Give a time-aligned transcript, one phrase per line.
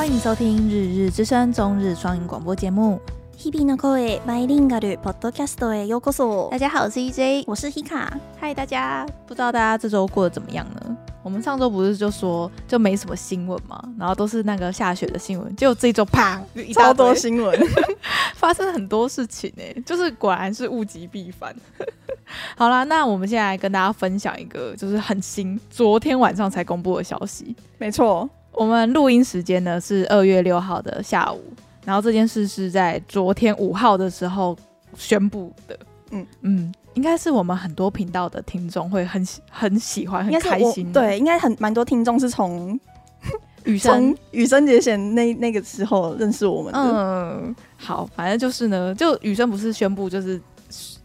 [0.00, 3.00] 欢迎收听《日日之声》中日双语广播节目。
[3.38, 6.50] 日々の声バイリンガルポッドキャストへようこそ。
[6.50, 8.08] 大家好，我是 EJ，我是 Hika。
[8.40, 10.96] 嗨，大家，不知道大家这周过得怎么样呢？
[11.22, 16.40] 我们上周不是就说就没什么新闻嘛，然后都是那个下雪的新闻，结果这周啪，
[16.72, 17.58] 超多新闻，
[18.36, 21.52] 发生很多事情哎、欸，就是果然是物极必反。
[22.56, 27.56] 好啦，那我们现在来跟大家分享一个就是很新，昨天晚上才公布的消息。
[27.78, 31.41] 没错， 我们录音时间呢是二月六号的下午，
[31.85, 34.57] 然后这件事是在昨天五号的时候
[34.95, 35.77] 宣布的。
[36.11, 36.73] 嗯嗯。
[36.93, 42.77] 应该是我们很多频道的听众会很喜很喜欢很开心，对，应该很蛮多听众是从
[43.63, 46.79] 羽生羽生结弦那那个时候认识我们的。
[46.79, 50.37] 嗯，好，反正就是呢，就羽生不是宣布就是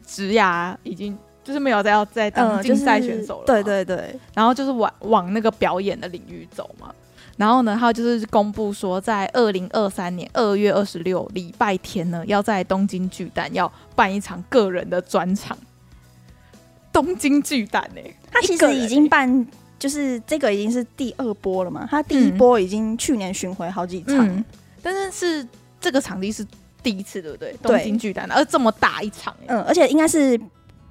[0.05, 6.93] 职涯已经就是没有再要再当竞赛选手了，嗯就是，对对对，然后就是往往那个表演的领域走嘛。
[7.37, 15.57] 然后呢，他就是公布说，在二零二三年二月二十六礼拜天呢，要在东京巨蛋要办一场个人的专场。
[16.93, 18.17] 东京巨蛋呢、欸？
[18.31, 19.47] 他其实已经办，
[19.79, 21.87] 就是这个已经是第二波了嘛。
[21.91, 24.43] 他第一波已经去年巡回好几场、嗯，
[24.83, 25.49] 但是是
[25.79, 26.43] 这个场地是
[26.83, 27.55] 第一次，对不对？
[27.63, 30.41] 东京巨蛋，而这么大一场、欸，嗯，而且应该是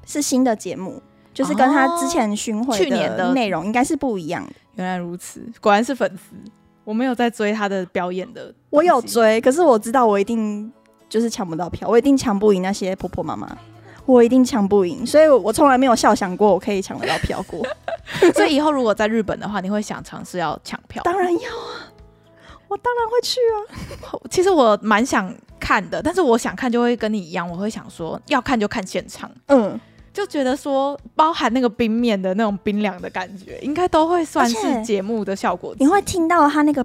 [0.06, 1.02] 是新的节目，
[1.34, 4.54] 就是跟他之前巡回去年的内容应该是不一样的。
[4.76, 6.36] 原来如此，果然是粉丝。
[6.84, 10.72] 我没有在追他的表演的， 我有追，可是我知道我一定
[11.10, 13.58] 就是抢不到票，我一定抢不赢那些婆婆妈妈。
[14.06, 17.66] 我一定抢不赢，所以我从来没有笑想过我可以抢得到票过。
[18.36, 21.02] 所以以后如果在日本的话，你会想尝试要抢票？
[21.02, 21.90] 当然要啊，
[22.68, 24.20] 我当然会去啊。
[24.30, 29.32] 其实我蛮想看的，但是我想看就会跟你一样，我会想说要看就看现场。
[29.48, 29.80] 嗯，
[30.16, 35.76] 就觉得说包含那个冰面的那种冰凉的感觉，应该都会算是节目的效果。
[35.78, 36.84] 你会听到他那个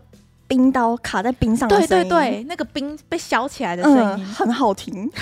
[0.49, 5.09] 冰刀卡在冰上的声音，对对对，那个冰被削起来的声音、嗯、很好听。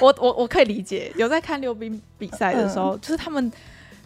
[0.00, 3.52] 我我我可以理解，有在看溜冰比赛的时候，嗯、就是他们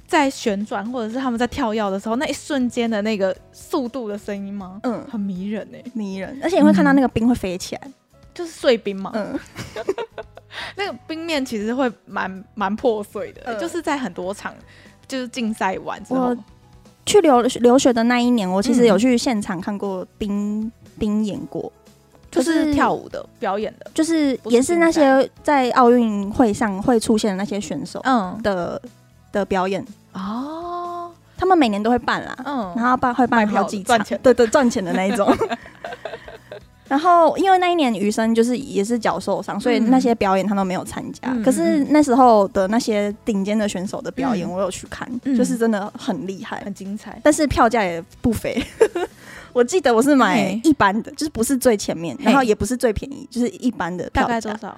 [0.08, 4.80] 在旋转或者是他们在跳跃的时候，那一瞬间的那个速度的声音吗？
[4.82, 7.94] 嗯，很迷人哎、欸，迷人，而且你会看到那个冰会飞起来，嗯、
[8.34, 9.12] 就是碎冰嘛。
[9.14, 9.38] 嗯，
[10.76, 14.54] 那个冰面其实会蛮蛮破碎的、就是在很多场
[15.08, 16.36] 就是竞赛完之后，
[17.06, 21.72] 去留留学的那一年，我其实有去现场看过冰、嗯、冰演过。
[22.30, 28.40] 就是跳舞的表演的，就是也是那些在奥运会上会出现的那些选手，嗯。
[28.42, 28.80] 的
[29.30, 29.84] 的表演。
[30.14, 35.30] 哦，他们每年都会办啦，嗯，然后办会办好几场，对对，赚钱的那一种。
[36.92, 41.34] 然后因为那一年余生就是也是脚受伤，所以那些表演他都没有参加。
[41.42, 48.62] 可是那时候的那些顶尖的选手的表演，我有去看，就是真的很厉害，很精彩，但是票价也不菲。
[49.54, 54.06] 我记得我是买一般的，就是不是最前面，然后也不是最便宜，就是一般的。
[54.10, 54.76] 大概多少？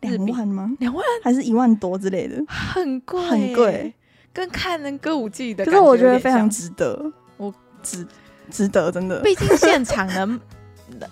[0.00, 0.70] 两万吗？
[0.80, 2.36] 两万还是一万多之类的？
[2.46, 3.94] 很贵，很贵，
[4.34, 5.64] 跟看人歌舞伎的。
[5.64, 7.50] 可是我觉得非常值得，我
[7.82, 8.06] 值
[8.50, 9.22] 值得，真的。
[9.22, 10.38] 毕竟现场能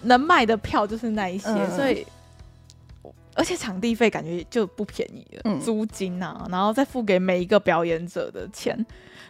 [0.02, 2.06] 能卖的票就是那一些，嗯、所以
[3.34, 8.84] 而且场地费感觉就不便宜了，嗯、租金啊，然后再付给每一个表演者的钱。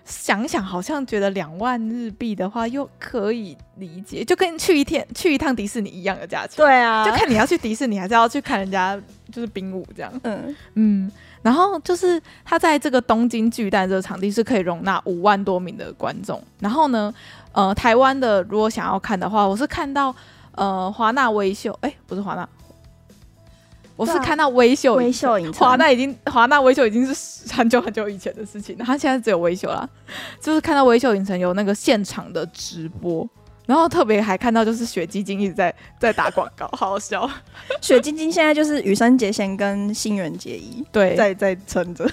[0.04, 6.58] 想一想，好像觉得两万日币的话又可以理解，就跟去一天去一趟迪士尼一样的价钱。
[6.58, 8.96] 对啊，就看你要去迪士尼，还是要去看人家
[9.32, 10.20] 就是冰舞这样。
[10.22, 11.10] 嗯嗯，
[11.42, 16.40] 然后就是他在这个东京巨蛋这个场地是可以容纳五万多名的观众。
[16.60, 17.12] 然后呢，
[17.50, 20.14] 呃，台湾的如果想要看的话，我是看到
[20.56, 22.46] 呃华纳微秀，哎、欸，不是华纳。
[23.94, 29.88] 我是看到微秀，微秀影华纳已经华纳微秀已经是很久很久以前的事情了，他现在只有微秀啦。
[30.38, 33.26] 就是看到微秀影城有那个现场的直播，
[33.64, 37.26] 然后特别还看到就是雪晶晶一直在在打广告，好好笑。
[37.80, 42.06] 雪晶晶现在就是羽生结弦跟新垣结衣对在在撑着。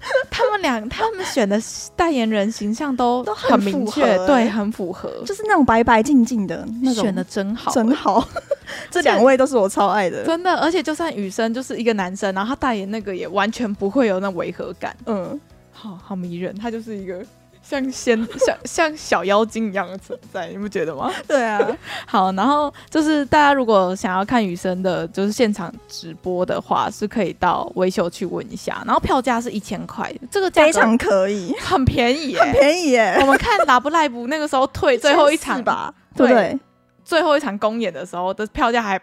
[0.30, 1.60] 他们俩，他们选的
[1.94, 8.26] 代言人形象都 很明确，欸，对，很符合，就是那种白白净净的那种，选的真好，真好。
[8.90, 10.54] 这两位都是我超爱的，真的。
[10.56, 15.38] 而且就算雨生就是一个男生，然后他代言那个也完全不会有那违和感，嗯，
[15.72, 17.24] 好好迷人，他就是一个。
[17.70, 21.08] 像仙 像像小妖精一样的存在，你不觉得吗？
[21.28, 21.60] 对啊。
[22.04, 28.82] 好，然后就是大家如果想要看雨生的，就是现场直播的话，是可以到维修去问一下。
[28.84, 33.16] 然后票价是一千块，这个价非常可以，很便宜，很便宜耶。
[33.20, 36.58] 我们看打不赖不那个时候退最后一场吧，对不对？
[37.04, 39.00] 最后一场公演的时候的票价还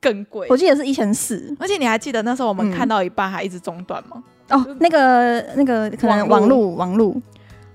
[0.00, 1.54] 更贵，我记得是一千四。
[1.60, 4.20] 而且你还记得那时候我们看到一半还一直中断吗？
[4.48, 7.22] 哦，那个那个可能网路网路。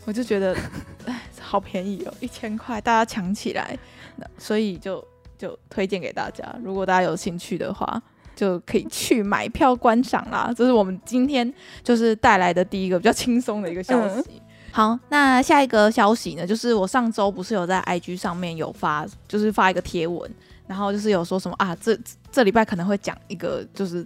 [0.06, 0.56] 我就觉得，
[1.06, 3.78] 哎，好便宜哦，一千块，大家抢起来，
[4.38, 5.04] 所以就
[5.38, 8.02] 就推荐给大家，如果大家有兴趣的话，
[8.36, 10.54] 就可以去买票观赏啦。
[10.56, 11.52] 这是我们今天
[11.84, 14.30] 就是带来的第一个比较轻松的一个消息。
[14.36, 14.42] 嗯、
[14.72, 20.30] 好，那下一个消息呢，就是我上周不是有在 IG 上面有发，就是发一个贴文，
[20.68, 21.98] 然后就是有说什么啊，这
[22.32, 24.06] 这礼拜可能会讲一个，就是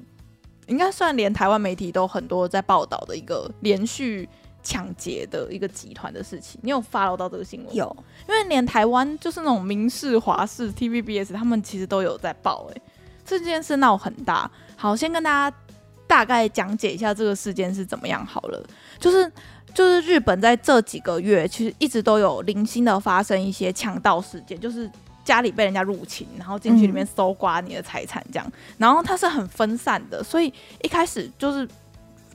[0.68, 4.30] 应该算连台湾媒体都很多在报道的一个连续。
[4.62, 7.74] 抢劫的一个集团的事情，你有 follow 到这个新闻？
[7.74, 7.96] 有，
[8.28, 12.74] 因为连台湾就是那种民视、华视、TVBS，他们其实都有在报、欸。
[12.76, 12.82] 哎，
[13.26, 14.50] 这件事闹很大。
[14.76, 15.58] 好，先跟大家
[16.06, 18.62] 大概讲解一下这个事件是怎么样好了。
[19.00, 19.32] 就是
[19.74, 24.90] 就是日本在这几个月，其实一直都有零星的发生一些强盗事件，就是
[25.24, 28.46] 家里被人家入侵，然后进去里面搜刮你的财产这样。
[28.48, 31.68] 嗯、然后它是很分散的，所以一开始就是。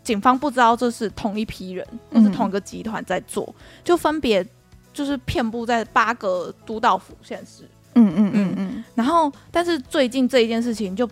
[0.04, 4.46] 警方不知道这是同一批人，或是同一个集团在做，嗯、就分别
[4.92, 7.64] 就是遍布在八个都道府县市。
[7.94, 8.84] 嗯嗯嗯嗯。
[8.94, 11.08] 然后，但是最近这一件事情就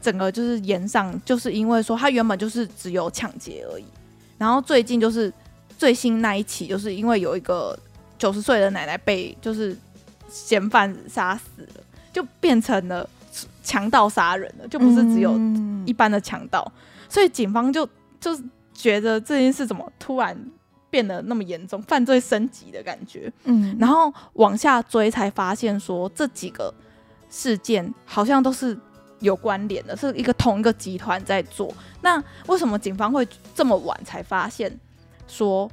[0.00, 3.84] 整个就是延上，就是因为说他原本就是只有抢劫而已，
[4.38, 5.30] 然后最近就是
[5.76, 7.78] 最新那一起，就是因为有一个
[8.18, 9.76] 九十岁的奶奶被就是
[10.30, 13.06] 嫌犯杀死了，就变成了
[13.62, 15.38] 强盗杀人了，就不是只有
[15.84, 16.72] 一般的强盗，
[17.06, 17.86] 所以警方就。
[18.20, 18.42] 就是
[18.74, 20.36] 觉得这件事怎么突然
[20.90, 23.32] 变得那么严重，犯罪升级的感觉。
[23.44, 26.72] 嗯，然后往下追才发现说这几个
[27.28, 28.78] 事件好像都是
[29.20, 31.72] 有关联的，是一个同一个集团在做。
[32.02, 34.78] 那为什么警方会这么晚才发现
[35.26, 35.70] 说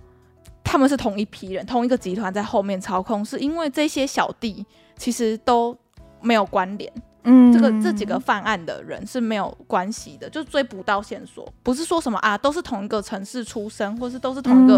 [0.63, 3.23] 他们是同一批人，同一个集团在后面操控？
[3.23, 4.65] 是因为这些小弟
[4.97, 5.75] 其实都
[6.21, 6.91] 没有关联。
[7.29, 11.45] 嗯，这个这几个犯案的人是没有关系的，就追不到线索。
[11.61, 14.77] 不是说什么啊，都是同一个城市出生，或是都是同一个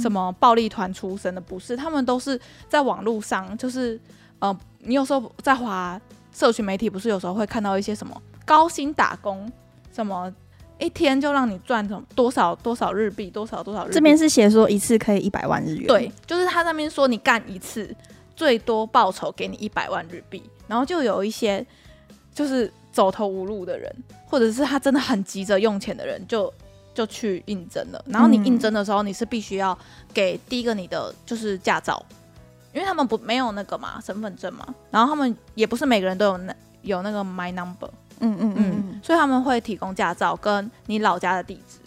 [0.00, 1.76] 什么暴力团出身的，不是。
[1.76, 4.00] 他们都是在网络上，就是
[4.38, 6.00] 呃，你有时候在华
[6.32, 9.50] 社群媒体，不是有时候会看到一些什么高薪打工，
[9.92, 10.32] 什么
[10.78, 13.94] 一天就让你赚什么多少多少日币，多少多少日币。
[13.94, 15.86] 这边是写说一次可以一百万日元。
[15.88, 17.92] 对，就是他那边说你干一次，
[18.36, 21.66] 最多报酬给你一百万日币，然后就有一些。
[22.32, 23.92] 就是走投无路的人，
[24.24, 26.50] 或者是他真的很急着用钱的人，就
[26.94, 28.02] 就去应征了。
[28.06, 29.76] 然后你应征的时候，你是必须要
[30.14, 32.02] 给第一个你的就是驾照，
[32.72, 34.64] 因为他们不没有那个嘛身份证嘛。
[34.92, 37.90] 然后他们也不是每个人都有那有那个 My Number，
[38.20, 41.78] 嗯嗯嗯，嗯，所以他们会提供驾照跟你老家的地址，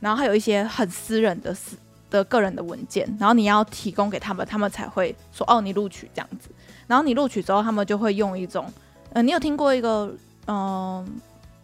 [0.00, 1.76] 然后还有一些很私人的私
[2.10, 6.50] 的个人的文件，然后你要提供给他们，他们才会说哦你录取这样子。
[6.88, 8.66] 然后你录取之后，他们就会用一种。
[9.12, 10.12] 呃，你有听过一个
[10.46, 11.06] 嗯、呃，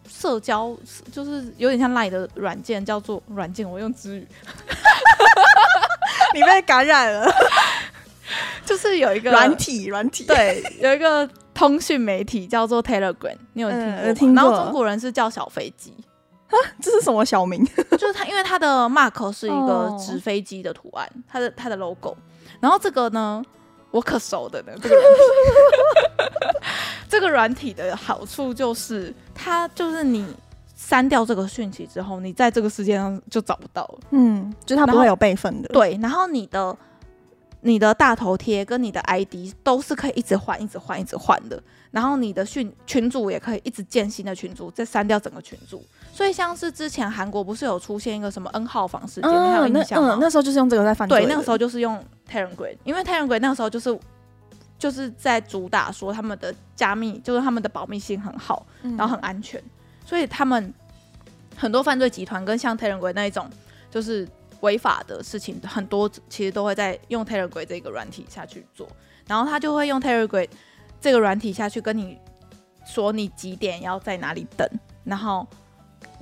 [0.07, 0.75] 社交
[1.11, 4.27] 就是有点像 Line 的软件，叫做软件，我用之语，
[6.33, 7.29] 你被感染了，
[8.65, 14.01] 就是有一个软体软体，对，有一个通讯媒体叫做 Telegram，你有听过？
[14.01, 14.43] 嗯、听过。
[14.43, 15.93] 然后中国人是叫小飞机，
[16.81, 17.63] 这是什么小名？
[17.97, 22.15] 就是它，因为它的 mark 是一个纸飞机的图案，它的它的 logo，
[22.59, 23.43] 然后这个呢，
[23.95, 25.21] 我可熟的呢，这个软体，
[27.07, 30.27] 这个软体的好处就是，它就是你
[30.75, 33.99] 删掉这个讯息之后，你在这个世界上就找不到了。
[34.09, 35.69] 嗯，就它不会有备份的。
[35.69, 36.77] 对，然后你的
[37.61, 41.57] 你的大头贴跟你的 ID 都是可以一直换、一直换、一直换的。
[41.89, 45.81] 然后你的群群主也可以一直建新的群主，再删掉整个群主。
[46.11, 50.15] 所以像是之前韩国不是有出现一个什么 N 号房事件，你还有印象吗？
[50.15, 51.21] 嗯，那时候就是用这个在犯罪。
[51.21, 53.99] 对，那个时候就是用 Telegram，因为 Telegram 那个时候就是
[54.77, 59.69] 就是在主打说他们的加密，就是他们的保密性很好，然后很安全，嗯、
[60.05, 60.73] 所以他们
[61.55, 63.49] 很多犯罪集团跟像 Telegram 那一种
[63.89, 64.27] 就是
[64.61, 68.87] 违法的事情，很多其实都会在用 Telegram 这个软体下去做，
[69.27, 70.47] 然后他就会用 Telegram。
[71.01, 72.17] 这个软体下去跟你
[72.83, 74.67] 说，你几点要在哪里等，
[75.03, 75.45] 然后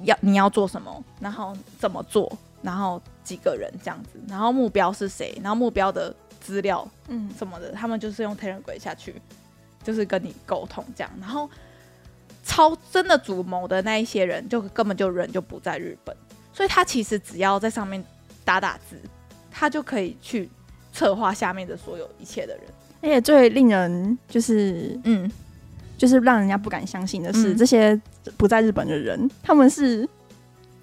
[0.02, 2.30] 要你要做什么，然后怎么做，
[2.64, 9.22] 然后几个人这样子，然后目标是谁，然后目标的资料，嗯，什么的，他们就是用 Telegram 下去，
[9.84, 11.50] 就是跟你沟通这样，然后
[12.44, 16.16] 超真的主谋的那一些人，就根本就人就不在日本，
[16.52, 18.04] 所以他其实只要在上面
[18.44, 18.98] 打打字，
[19.52, 20.50] 他就可以去
[20.92, 22.64] 策划下面的所有一切的人。
[23.02, 25.30] 而且最令人就是嗯，
[25.98, 28.00] 就是让人家不敢相信的是，嗯、这些
[28.38, 30.08] 不在日本的人，他们是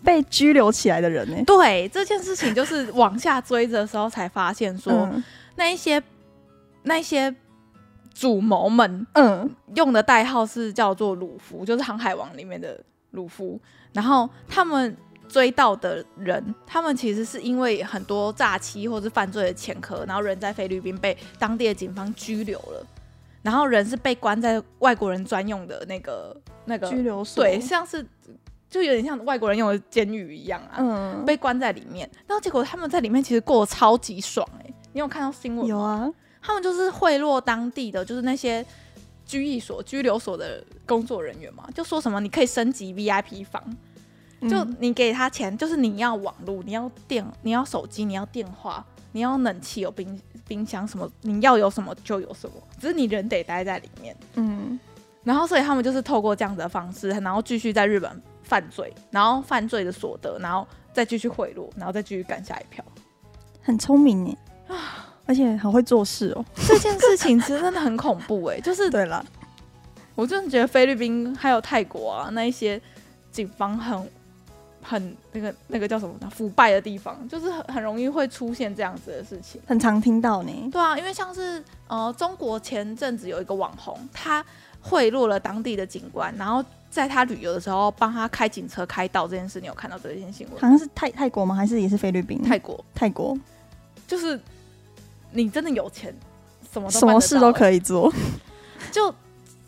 [0.04, 1.36] 被拘留起来的人呢。
[1.46, 5.24] 对，这件事情就是往下追的时候才发现说，说、嗯、
[5.56, 6.02] 那一些
[6.82, 7.34] 那一些
[8.14, 12.78] 主谋们，嗯，用的代号是叫做鲁夫，就是《航海王》里面的
[13.12, 13.60] 鲁夫。
[13.92, 14.96] 然后他们
[15.28, 22.86] 追到的人，他们其实是因为很多诈欺或是犯罪的前科，然后人在菲律宾被当地的警方拘留了，
[23.42, 28.04] 然后人是被关在外国人专用的那个那个拘留所，对，像是
[28.70, 35.68] 就有点像外国人用的监狱一样啊，嗯，被关在里面，然后结果他们在里面其实过得超级爽哎、欸，你有看到新闻吗？
[35.68, 36.10] 有啊，
[36.40, 38.64] 他们就是贿赂当地的就是那些
[39.26, 43.62] 拘役所、拘留所的工作人员嘛，就说什么你可以升级 VIP 房。
[44.48, 54.16] 就你给他钱，就是你要网络，你要电，你要手机，你要电话，你要冷气，有冰冰箱什么，你要有什么就有什么，只是你人得待在里面。
[54.36, 54.80] 嗯，
[55.22, 62.84] 然后所以他们就是透过这样子的方式，然后继续在日本犯罪，然后犯罪的所得，然后再继续贿赂，然后再继续干下一票，
[63.62, 66.44] 很聪明耶啊，而且很会做事哦。
[66.66, 69.24] 这件事情其实真的很恐怖哎， 就是对了，
[70.14, 72.80] 我真的觉得菲律宾还有泰国啊，那一些
[73.30, 74.10] 警方很。
[74.82, 76.14] 很那个那个叫什么？
[76.30, 80.50] 腐败的地方，就是很很容易会出现这样子的事情，很常听到呢。
[80.72, 84.42] 对啊，因为像是呃，中国前阵子有一个网红，他
[84.80, 90.60] 贿赂了当地的警官，然后在他旅游的时候帮他开警车开道这件事，你有看到这件新闻？
[90.60, 91.54] 好像是泰泰国吗？
[91.54, 92.42] 还是也是菲律宾？
[92.42, 93.38] 泰国，泰国，
[94.06, 94.40] 就是
[95.32, 96.14] 你真的有钱，
[96.72, 98.12] 什么都什么事都可以做。
[98.90, 99.14] 就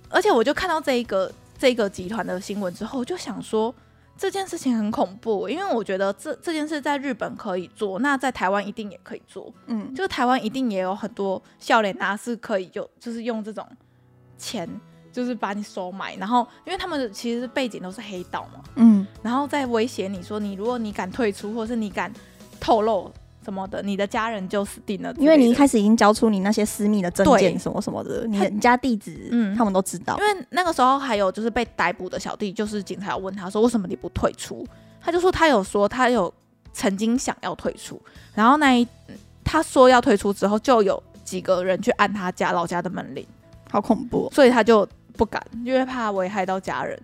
[0.09, 3.75] 而且我就看到这一个这一个集团的新闻之后，就想说。
[4.15, 9.53] 这件事情很恐怖，因为我觉得这这件事在日本可以做，那在台湾一定也可以做。
[9.67, 13.67] 嗯，就台湾一定也有很多笑脸啊是可以就就是用这种
[14.39, 14.69] 钱，
[15.13, 22.13] 就是把你收买，然后因为他们的其实背景都是黑道嘛，嗯，然后再威胁你说你如果你敢退出，或是你敢
[22.59, 23.13] 透露。
[23.45, 30.17] 什么的，你的家人就死定了，因为你一开始已经交出你那些私密的证件什么什么的，你的家地址，嗯，他们都知道。
[30.17, 34.65] 因为那个时候还有就是被逮捕的小弟，就是警察问他说，为什么你不退出？
[35.01, 36.33] 他就说他有说他有
[36.73, 38.01] 曾经想要退出，
[38.33, 38.87] 然后那一
[39.43, 43.27] 他说要退出之后，就有几个人去按他家老家的门铃，
[43.69, 47.01] 好恐怖，所以他就不敢，因为怕危害到家人，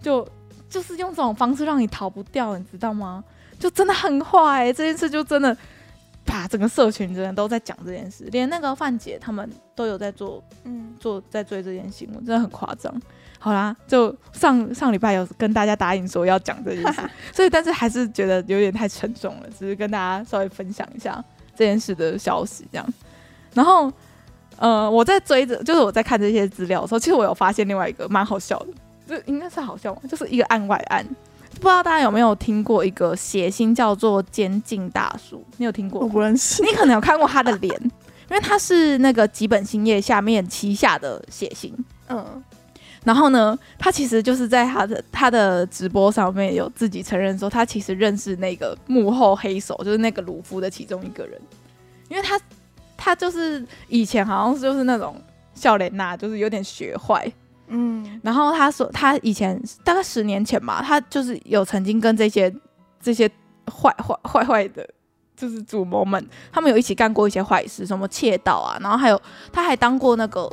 [0.00, 0.26] 就
[0.68, 3.22] 就是用这种方式让你逃不掉，你知道吗？
[3.58, 5.56] 就真的很坏、欸，这件事就真的，
[6.24, 12.94] 把整个社群真的都在讲这件事，连那个范姐他们都有在做，嗯，做在追这件新闻，真的很夸张。
[13.40, 17.00] 好啦，就上上礼拜有跟大家答应说要讲这件事，
[17.32, 21.24] 所以但是还是觉得有点太沉重了，只是跟大家稍微分享一下
[21.56, 22.86] 这件事的消息这样。
[23.54, 23.92] 然后，
[24.58, 28.66] 呃，我在追着，就是我在看这些资料的时候，其实我有发现另外一个蛮好笑的，
[29.06, 30.00] 这应该是好笑吗？
[30.08, 31.06] 就是一个案外案。
[31.54, 35.44] 不知道大家有没有听过一个谐星叫做监禁大叔？
[35.56, 36.06] 你有听过吗？
[36.06, 36.62] 我不认识。
[36.62, 37.74] 你可能有看过他的脸，
[38.30, 41.74] 因为他是那个吉本兴业下面旗下的谐星。
[42.08, 42.24] 嗯，
[43.04, 51.40] 然后呢，他其实就是在他的他的直播上面有自己承认说，他其实认识那个幕后黑手，就是那个鲁夫的其中一个人，
[52.08, 52.38] 因为他
[52.98, 55.16] 他就是以前好像就是那种
[55.54, 57.32] 笑脸呐，就是有点学坏。
[57.68, 62.52] 嗯，然后他说，他以前大概十年前吧，他就是有曾经跟这些
[63.00, 63.30] 这些
[63.70, 64.88] 坏坏坏坏的，
[65.36, 69.20] 就是主谋们，他们有一起干过一些坏事，什么窃盗啊，然后还有
[69.52, 70.50] 他还当过那个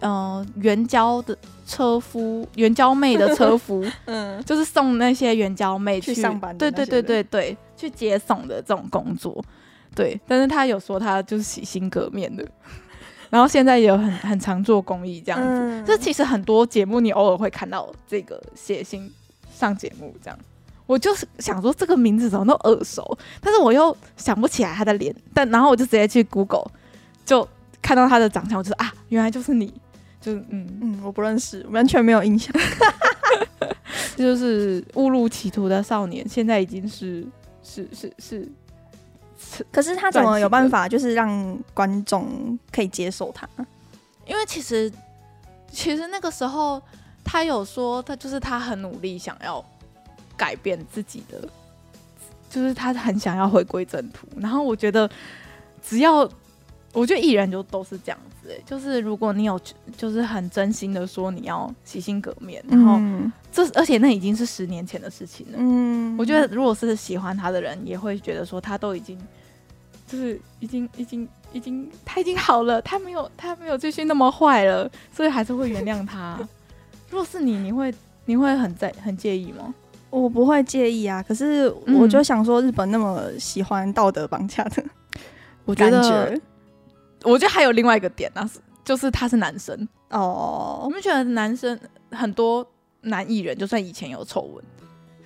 [0.00, 1.34] 嗯援交的
[1.66, 9.42] 车夫，援交妹的车夫， 嗯，就是送那些援交妹去，去上班，对对对对对，去接送的这种工作，
[9.94, 12.46] 对，但是他有说他就是洗心革面的。
[13.30, 19.08] 然后现在也有很很常做公益这样子，这、嗯、其实很多节目你偶尔会看到这个写星
[19.54, 20.36] 上节目这样。
[20.84, 25.14] 我就是想说这个名字怎么那么耳熟，但是我又想不起来他的脸。
[25.32, 26.68] 但然后我就直接去 Google，
[27.24, 27.46] 就
[27.80, 29.72] 看到他的长相，我就说啊，原来就是你，
[30.20, 32.52] 就是嗯嗯，我不认识，完全没有印象。
[34.16, 37.24] 这 就是误入歧途的少年，现在已经是
[37.62, 38.48] 是是是。
[39.72, 43.48] 可是他怎么有办法，就是让观众可以接受他？
[44.26, 44.92] 因为其实，
[45.70, 46.80] 其实那个时候
[47.24, 49.64] 他有说，他就是他很努力想要
[50.36, 51.48] 改变自己的，
[52.48, 54.26] 就是他很想要回归正途。
[54.36, 55.10] 然后我觉得，
[55.82, 56.28] 只要
[56.92, 59.60] 我觉得艺人就都是这样子，欸，就是如果你有
[59.96, 63.00] 就是很真心的说你要洗心革面，然后
[63.52, 65.54] 这而且那已经是十年前的事情了。
[65.58, 69.18] 嗯，我觉得如果是喜欢他的人，也会觉得说他都已经。
[70.06, 76.36] 就是已经已经已经他已经好了，他没有他没有继续那么坏了， 所以还是会原谅他。
[77.10, 77.94] 如果是你，你会
[78.24, 79.72] 你会很在很介意吗？
[80.10, 84.82] 我不会介意啊，可是我就想说，日本那么喜欢道德绑架的，
[85.64, 86.36] 我觉得，
[87.22, 90.80] 我觉得还有另外一个点啊，是就是他是男生哦。
[90.84, 91.78] 我们觉得男生
[92.10, 92.66] 很多
[93.02, 94.64] 男艺人，就算以前有丑闻，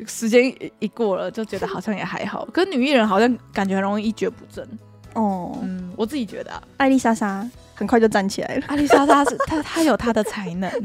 [0.06, 2.44] 时间一一过了，就觉得好像也还好。
[2.52, 4.66] 可是女艺人好像感觉很容易一蹶不振
[5.14, 5.58] 哦。
[5.62, 8.66] 嗯，我自己觉得、啊，艾丽莎莎很快就站起来了。
[8.66, 10.70] 艾丽莎莎是她，她有她的才能。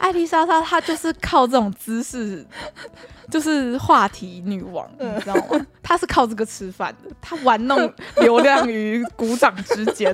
[0.00, 2.44] 艾丽莎莎她就是靠这种姿势。
[3.30, 5.64] 就是话题女王，你知道吗？
[5.84, 7.78] 她是靠这个吃饭的，她玩弄
[8.16, 10.12] 流量于鼓掌之间，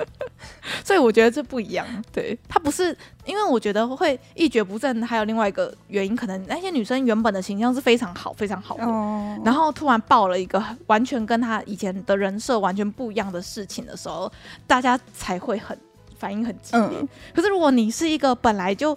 [0.82, 1.86] 所以我觉得这不一样。
[2.10, 14.32] 对，她不是，因为我觉得会一蹶不振，还有另外一个原因，可能那些女生原本的形象是非常好、非常好的，哦、然后突然爆了一个完全跟她以前的人设完全不一样的事情的时候，
[14.66, 15.78] 大家才会很
[16.20, 16.98] 反应很激烈。
[17.00, 18.96] 嗯、可是如果你是一个本来就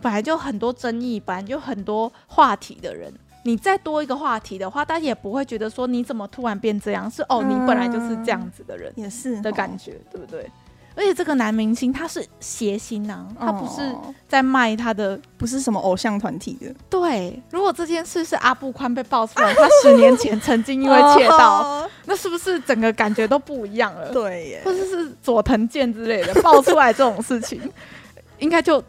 [0.00, 3.12] 本来就很多争议，本来就很多话题的人，
[3.44, 10.48] 你再多一个话题的话，大家也不会觉得说你怎么突然变这样，是哦，你本来就是这样子的人，也是的感觉，对不对？
[10.96, 13.94] 而且这个男明星他是谐星呐，他不是
[14.28, 16.74] 在卖他的，不是什么偶像团体的。
[16.88, 24.12] 对，如果这件事是阿布宽被爆出来，他十年前曾经因为窃盗，那是不是整个感觉都不一样了？
[24.12, 27.60] 对耶，或者是佐藤健之类的爆出来这种事情，
[28.38, 28.82] 应该就。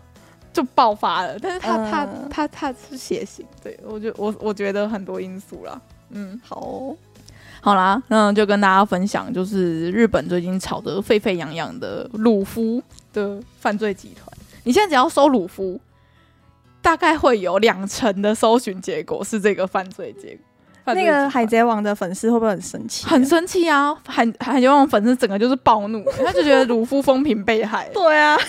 [0.53, 5.81] 就爆发了，但是他、呃、他他他是谐星，对我觉我我觉得很多因素啦，
[6.11, 6.95] 嗯，好、哦，
[7.65, 12.79] 好啦，那就跟大家分享，就是日本最近炒得沸沸扬扬的鲁夫
[13.11, 14.31] 的犯罪集团，
[14.65, 15.81] 你现在只要搜鲁夫，
[16.79, 20.93] 大概会有两成的搜寻结果是这个犯罪结果。
[20.93, 23.07] 那个海贼王的粉丝会不会很生气？
[23.07, 23.97] 很生气啊！
[24.05, 27.89] 海海贼王粉丝整个就是暴怒，他就觉得鲁夫风评被害。
[27.95, 28.37] 对啊。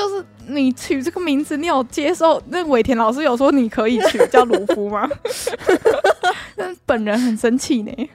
[0.00, 2.42] 就是你取这个名字，你有接受？
[2.48, 5.06] 那尾田老师有说你可以取叫鲁夫吗？
[6.56, 8.10] 但本人很生气呢。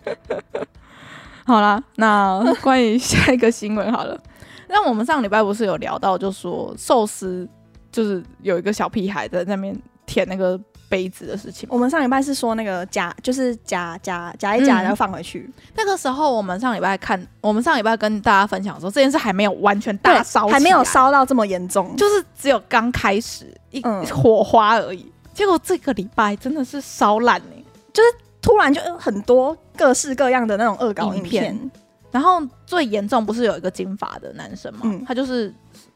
[1.45, 4.19] 好啦，那关于下一个新闻好了。
[4.67, 7.47] 那我们上礼拜不是有聊到，就说寿司
[7.91, 10.59] 就是有一个小屁孩在那边舔那个。
[10.87, 15.49] 杯子的事情，我们上礼拜是说那个夹，就是夹夹夹一夹，然后放回去。
[15.75, 23.81] 那个时候我们上礼拜看，我们上礼拜跟大家分享说，这件事还没有完全大烧，还没有烧到这么严重，就是只有刚开始一
[24.11, 25.11] 火花而已。
[25.33, 28.09] 结果这个礼拜真的是烧烂呢，就是
[28.41, 31.71] 突然就很多各式各样的那种恶搞影片。
[32.11, 34.81] 然后最严重不是有一个金发的男生吗？
[35.05, 35.53] 他就是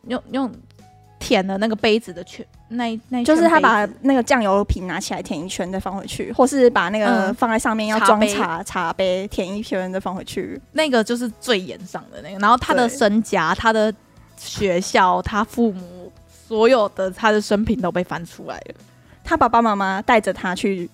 [0.08, 0.52] 用用。
[1.20, 12.40] 舔了那个杯子的圈，那那就是他把那个酱油瓶拿起来舔一圈再放回去，或是把那个放在上面要装茶、嗯、茶杯舔一圈再放回去，那个就是最严上的那个。
[12.40, 13.94] 然后他的身家、他的
[14.38, 16.12] 学校、他父母
[16.48, 18.76] 所有的他的生平都被翻出来了。
[19.24, 20.90] 他爸爸妈妈带着他去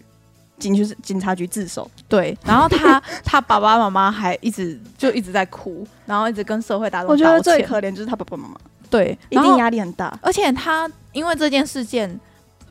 [0.58, 2.36] 警局警察局自首，对。
[2.44, 7.26] 然后他 他爸爸妈妈还一直就一直在哭，然后一直跟社会大众道歉。
[7.28, 8.56] 我觉得最可怜就是他爸爸妈妈。
[8.90, 12.20] 对，一定压力很大，而且他因为这件事件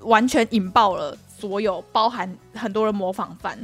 [0.00, 3.56] 完全引爆了所有，包含很多人模仿犯，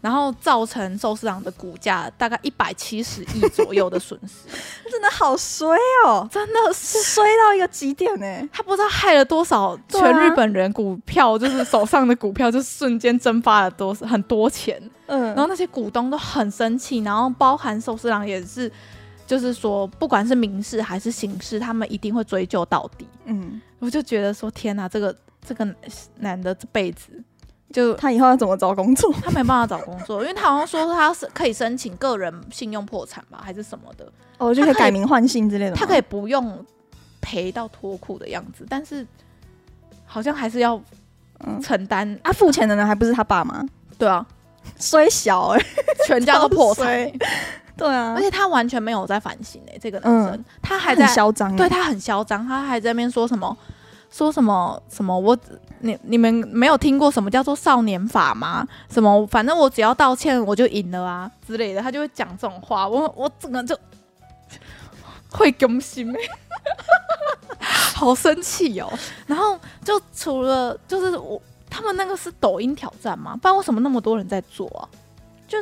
[0.00, 4.48] 然后造成寿司郎的股价大概一百七十亿左右的损失，
[4.90, 7.02] 真的好衰哦，真的是。
[7.02, 8.48] 衰到一个极点呢。
[8.52, 18.70] 他不知道害了多少全日本人，股票就是手上的股票就瞬间蒸发了多很多钱，嗯，然后那些股东都很生气，然后包含寿司郎也是。
[19.26, 23.06] 就是说，不管是民事还是刑事，他们一定会追究到底。
[23.24, 25.66] 嗯，我就觉得说，天哪，这个这个
[26.20, 27.10] 男的这辈子，
[27.72, 29.12] 就他以后要怎么找工作？
[29.20, 34.10] 他没办法找工作，因为他好像说他是可以申请个人信用破产吧，还是什么的。
[34.38, 35.74] 哦，就可以改名换姓之类的。
[35.74, 36.64] 他可以不用
[37.20, 39.04] 赔到脱裤的样子，但是
[40.04, 40.80] 好像还是要
[41.60, 42.08] 承担。
[42.08, 43.66] 嗯、啊，付钱的人还不是他爸吗？
[43.98, 44.24] 对啊，
[44.78, 45.66] 衰小哎、欸，
[46.06, 47.10] 全家都破产。
[47.76, 53.54] 对啊，而且他完全没有在反省哎、欸，这个男生、嗯、他还在嚣张，对他很嚣张，他还在那边说什么
[54.10, 55.36] 说什么什么我
[55.80, 58.66] 你你们没有听过什么叫做少年法吗？
[58.88, 63.78] 什么反正我只要道歉我就赢了啊之类的，他就会讲这种话，我我整个就
[65.30, 66.20] 会更新哎，
[67.94, 68.90] 好生气哦。
[69.26, 73.36] 然后就除了就是我他们那个是抖音挑战吗？
[73.36, 74.88] 不然为什么那么多人在做啊？
[75.46, 75.58] 就。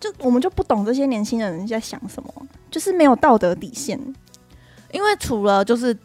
[0.00, 2.32] 就我们就不懂这些年轻人在想什么，
[2.70, 4.00] 就是没有道德底线。
[4.90, 5.96] 因为除了就是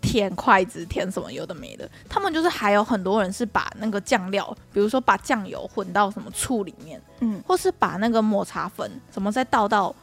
[0.00, 9.94] 舔筷子、舔什么有的没的，他们就是还有很多人是把那个酱料，比如说把酱油混到什么醋里面，嗯，或是把那个抹茶粉什么再倒到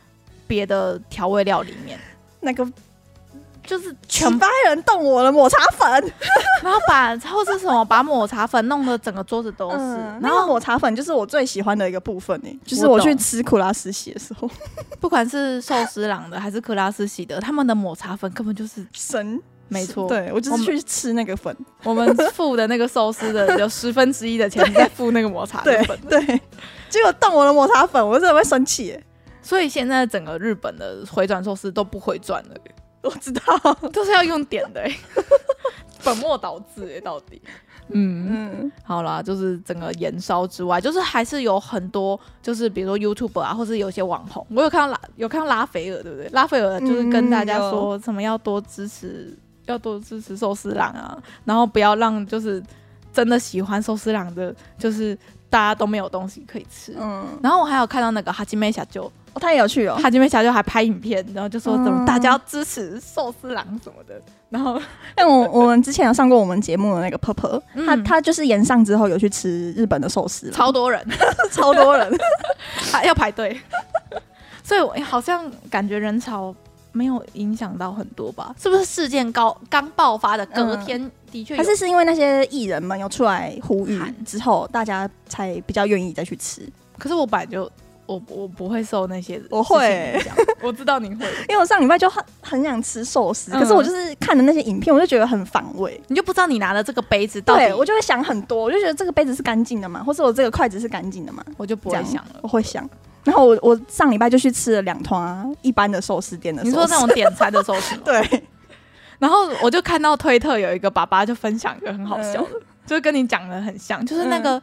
[0.47, 1.99] 别的调味料里面，
[2.39, 2.71] 那个。
[3.65, 5.89] 就是全班人动我的抹茶粉，
[6.63, 9.77] 然后把或是什么把抹茶粉弄得整个桌子都是。
[9.77, 14.49] 嗯、然后抹茶粉就是我最喜欢的一个部分呢，就是我去吃库拉斯喜的时候，
[14.99, 19.41] 不管是寿司郎的还是库拉斯喜的，他们的抹茶粉根本就是神。
[19.73, 26.19] 没错，对我就是去吃那个粉，我们付的那个寿司的有十分之一的钱在付那个抹茶粉， 对，
[26.89, 28.99] 结果动我的抹茶粉，我真的会生气。
[29.41, 32.55] 所以现在整个日本的回转寿司都不回转了，
[33.01, 33.41] 我知道，
[33.91, 34.83] 都是要用点的，
[36.03, 37.41] 本末倒置哎，到底。
[37.93, 46.29] 嗯嗯，好啦，就是整个延烧之外，就是还是有很多，就是比如说 YouTube 啊，或是有些网红，我有看到拉，有看到拉斐尔，对不对？
[46.29, 52.63] 拉斐尔就是跟大家说什么要多支持，嗯、要多支持寿司郎啊，然后不要让就是
[53.11, 55.17] 真的喜欢寿司郎的，就是
[55.49, 56.95] 大家都没有东西可以吃。
[56.97, 59.11] 嗯，然后我还有看到那个哈基梅小舅。
[59.33, 59.97] 哦，他也有去哦。
[60.01, 64.15] 哈基米小舅还拍影片，然后就说怎么大家要支持寿司郎什么的。
[64.15, 64.81] 嗯、然后，
[65.15, 71.01] 但我我们之前有上过我们节目的那个 Purple，嗯、他他就是延上之后有去吃日本的寿司，超多人，
[71.51, 72.11] 超多人，
[72.91, 73.57] 还 要排队。
[74.63, 76.53] 所以我好像感觉人潮
[76.91, 78.53] 没有影响到很多吧？
[78.61, 81.57] 是不是事件高刚爆发的隔天的确、嗯？
[81.57, 86.61] 还是是因为那些艺人们有出来呼吁之后，大家才比较愿意再去吃？
[86.97, 87.71] 可是我本来就。
[88.11, 90.21] 我我不会受那些，我会，
[90.61, 102.87] 我知道你会，因为我上礼拜就很很想吃寿司，嗯、可是我就是看的那些影片，我就觉得很反胃，你就不知道你拿的这个杯子到底，对我就会想很多，我就觉得这个杯子是干净的嘛，或是我这个筷子是干净的嘛，我就不会想了，我会想，
[103.23, 108.43] 然后我我上礼拜就去吃了两团一般的寿司店的寿司，你说那种点餐的寿司， 对，
[109.19, 114.61] 然后我就看到推特有一个爸爸就分享一个很好笑的，嗯、就是跟你讲的很像，就是那个、嗯、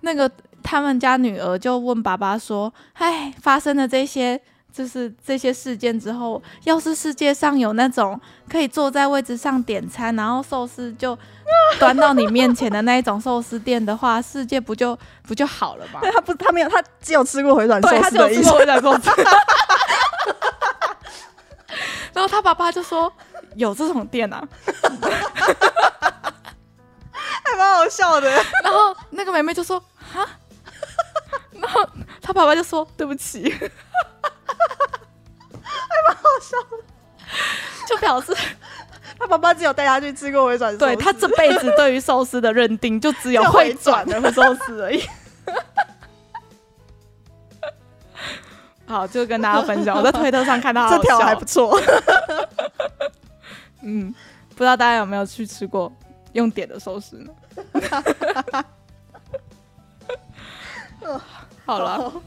[0.00, 0.30] 那个。
[0.70, 4.38] 他们家女儿就问爸爸说：“哎，发生了这些，
[4.70, 11.18] 就是这些事件之后，要是世界上有那种可以坐在位置上点餐，然后寿司就
[11.78, 19.10] 端到你面前的那一种寿司店的话，世界不就不就好了吗？”对， 他不，他没有，他只有吃过回转寿司，对，他只有吃过回转寿司。
[22.12, 23.10] 然后他爸爸就说
[23.56, 24.46] ：“有这种店啊。
[27.42, 28.30] ”还蛮好笑的。
[28.62, 30.28] 然后那个妹妹就说：“哈。”
[31.52, 31.86] 然后
[32.20, 33.50] 他爸爸就说：“对不起。
[33.52, 33.68] ”还
[36.06, 36.76] 蛮好笑的，
[37.88, 38.34] 就表示
[39.18, 45.02] 他爸爸只有带他去吃过回转寿司，对他这辈子对于寿司的认定就只有 会转的寿司而已。
[48.86, 51.78] 好，就跟大家分享，我在推特上看到这条还不错。
[53.82, 54.14] 嗯，
[54.50, 55.92] 不知道大家有没有去吃过
[56.32, 57.30] 用点的寿司呢？
[61.64, 62.20] 好了，好，不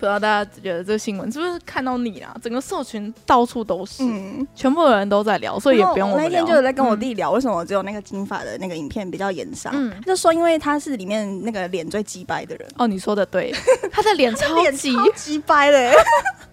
[0.00, 2.34] 知道大家觉得这个新闻是不是看到你啊？
[2.42, 9.72] 整个社群到处都是，嗯，全部的人都在聊，所以也不用我那天就有在跟我弟聊，为什么只有那个金发的那个影片比较严上？
[9.76, 12.68] 嗯，就说因为他是里面那个脸最鸡掰的人。
[12.78, 13.54] 哦，你说的对，
[13.92, 15.92] 他的脸超级鸡掰的，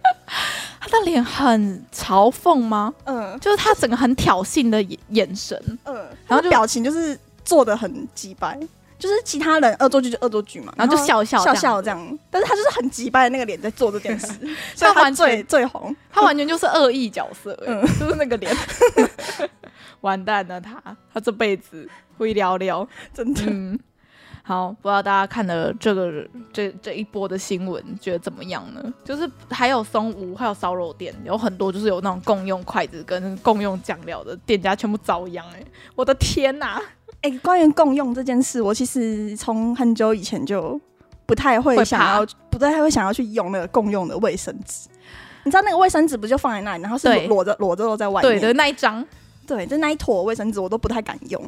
[0.80, 2.93] 他的脸很嘲讽吗？
[3.06, 8.60] 嗯，就是他整个很挑衅的眼神，嗯，然后表情就是做的很鸡掰。
[9.00, 14.28] 就是其他人恶作剧就恶作剧嘛，然后就笑笑笑笑这样，但是他就是很急掰的那个脸在做这件事，
[14.76, 18.54] 所 以他完最最红，他完全就是恶意角色，嗯，就是那个脸，
[20.02, 20.82] 完蛋了他，
[21.14, 23.42] 他这辈子灰聊聊，真的。
[23.48, 23.80] 嗯，
[24.44, 28.94] 好，不知道大家看了这个这这一波的新闻觉得怎么样呢？
[29.06, 35.64] 就是还有松屋，还有烧肉店，有很多就是有那种共用筷子跟共用酱料的店家全部遭殃哎，
[35.96, 36.82] 我的天哪！
[37.22, 40.80] 哎、欸，关于共用这件事，我其实从很久以前就
[41.26, 44.88] 不太会想要，不太会想要去用那个共用的卫生纸。
[45.44, 49.06] 你知道那个卫生纸不就放在那里，然后是裸着裸着露在外面，对的那一张，
[49.46, 51.42] 对，就那一坨卫生纸我都不太敢用，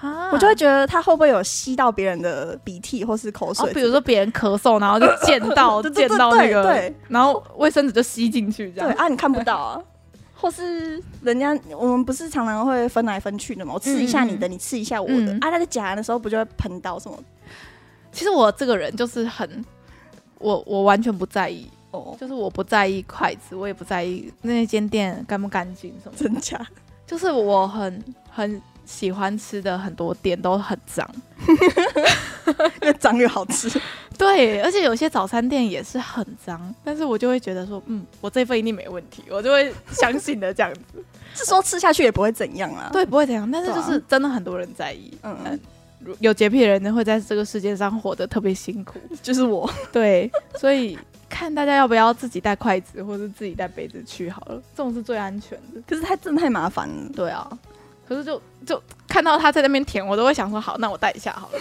[0.00, 9.82] 啊、我就会觉得它会不会有吸到别人的鼻涕或是口水，哦，比如说别人咳嗽，然后就溅到 溅到那个，对，然后卫生纸就吸进去，这样对啊，你看不到啊。
[10.40, 13.74] 或是人家我们不是常常会分来分去的嘛？
[13.74, 15.34] 我吃一下你的，嗯、你吃一下我的。
[15.34, 17.18] 嗯、啊，他在夹的时候不就会喷到什么？
[18.10, 19.64] 其实我这个人就是很，
[20.38, 26.16] 我我完全不在意哦，就是我不在意筷子，我也不在意那间店干不干净什么。
[26.16, 26.66] 真假？
[27.06, 31.08] 就是我很很喜欢吃的很多店都很脏，
[32.82, 33.70] 越脏越好吃。
[34.18, 41.02] 对，而且有些早餐店也是很脏，但是我就会觉得说，嗯，我这份一定没问题，我就会相信的这样子。
[41.34, 42.90] 是说吃下去也不会怎样啊？
[42.92, 45.10] 对，不会怎样，但是就是真的很多人在意。
[45.22, 45.58] 嗯，嗯，
[46.18, 49.70] 有洁癖的人会在这个世界上活得特别辛苦， 就是我。
[49.90, 50.98] 对，所以
[51.30, 55.80] 看大家要不要自己带筷子或者自己带杯子去好了，这种是最安全的。
[55.88, 57.10] 可是它真的太麻烦了。
[57.14, 57.48] 对啊，
[58.09, 61.59] 可是就就看到他在那边舔，我都会想说，好，那我带一下好了。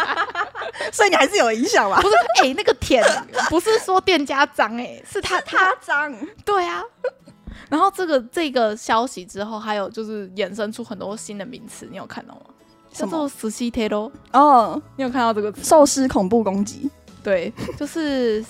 [0.91, 1.99] 所以你还是有影响吧？
[2.01, 3.03] 不是，哎、欸，那个舔
[3.49, 6.13] 不是说店家脏，哎， 是他他脏。
[6.43, 6.83] 对啊，
[7.69, 12.41] 然后这个这个消息之后，还有就是衍生出很多新的名词，你有看到吗？
[12.91, 16.89] 叫做寿司テロ哦，你有看到这个寿司恐怖攻击？
[17.23, 18.43] 对，就是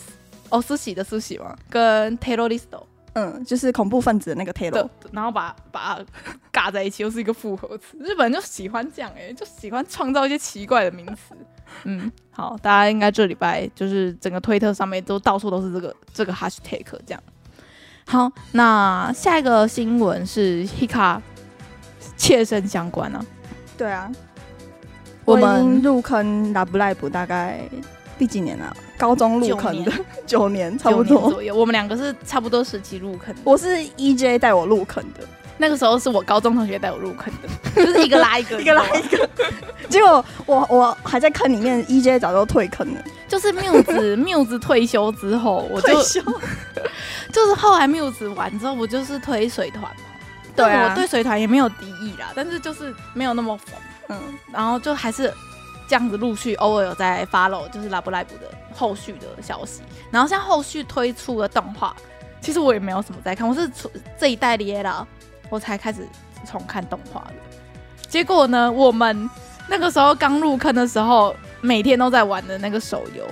[0.49, 2.83] 哦，寿司的寿司嘛，跟テロリスト，
[3.14, 6.04] 嗯，就是恐怖分子的那个 Taylor，，然后把把它
[6.52, 7.96] 尬在一起，又是一个复合词。
[7.98, 11.34] 日本人就喜欢这样哎、欸，就喜欢创造一些奇怪的名词。
[11.84, 17.22] 嗯，好，大家应该这礼拜就是整个推特上面都到处都是这个这个 hashtag 这样。
[18.06, 21.20] 好，那下一个新闻是 Hika
[22.16, 23.24] 切身相关啊。
[23.76, 24.10] 对啊，
[25.24, 27.60] 我们入坑 Love Live 大概
[28.18, 28.76] 第几年了？
[28.98, 29.92] 高中入坑的
[30.26, 31.54] 九年， 差不多左右。
[31.54, 33.40] 我们两个是差不多时期入坑的。
[33.44, 39.28] 我是 EJ 带我入坑的，那个时候是我高中同学带我入坑的，就是一个拉一个， 一个拉一个。
[39.88, 43.02] 结果我我还在坑里面，EJ 早就退坑了。
[43.26, 46.22] 就是缪子缪子退休之后，我就退
[47.32, 49.90] 就是后来缪子完之后，我就是推水团嘛。
[50.56, 53.74] 对啊，我对水团也没有敌意啦，但是就是没有那么疯。
[54.08, 54.16] 嗯，
[54.50, 55.32] 然后就还是
[55.88, 59.82] 这样子陆续偶尔有在 follow，就是 Love Live 的后续的消息。
[60.10, 61.96] 然后像后续推出的动画，
[62.40, 65.06] 其实我也没有什么在看，我是从这一代里啦，
[65.50, 66.06] 我才开始
[66.46, 67.34] 重看动画的。
[68.06, 69.28] 结果呢，我们
[69.66, 71.34] 那个时候刚入坑的时候。
[71.60, 73.24] 每天都在玩的那个手游《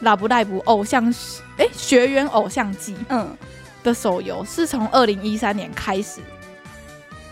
[0.00, 1.10] 拉布赖布》偶像
[1.56, 3.34] 哎，学员偶像季嗯
[3.82, 6.20] 的手游是从二零一三年开始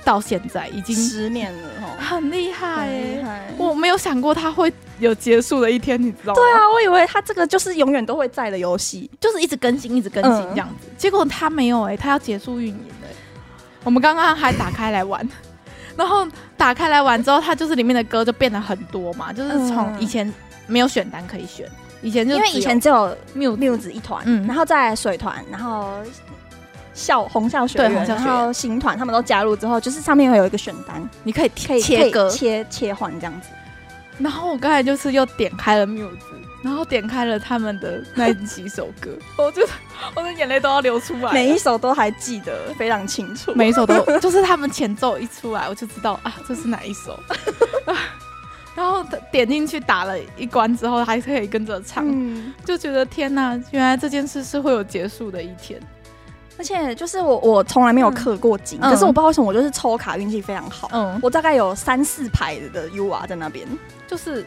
[0.04, 3.50] 到现在已经十年了哦，很厉害哎！
[3.56, 6.40] 我没有想过它会有结束的一天，你知道吗？
[6.40, 10.88] 对啊，我以为它这个就是永远都会在的游戏，就是一直更新，一直更新这样子。
[10.88, 13.08] 嗯、结果它没有哎，它要结束运营了。
[13.82, 15.26] 我们刚刚还打开来玩。
[15.96, 20.32] 然后打开来玩之后，它就是里面的歌就变得很多嘛，就是从以前
[20.66, 21.70] 没有选单可以选，
[22.02, 26.00] 以前就因为以前只有缪缪子一团，嗯，然后再水团，然后
[26.94, 33.48] 校红校学园，对，然后新团他们都加入之后，就是上面会有一个选单，你可以可以切歌切切换这样子。
[34.18, 36.08] 然后我刚才就是又点开了 Muse，。
[36.62, 39.62] 然后点开了他们的那几首歌， 我就
[40.14, 47.20] 我的眼泪都要流出来，每一首都还记得非常清楚，每一首都就是他们前奏一出来，我就知道啊，这是哪一首。
[48.74, 55.78] 然后点进去打了一关之后，还可以跟着唱，嗯、就觉得天哪，原来这件事是会有结束的一天。
[56.58, 63.66] 而且就是我我从来没有氪过金，嗯、可是我不知道为什么我就是抽卡运气非常好，嗯，我大概有三四排的 UR 在那边，
[64.06, 64.44] 就是。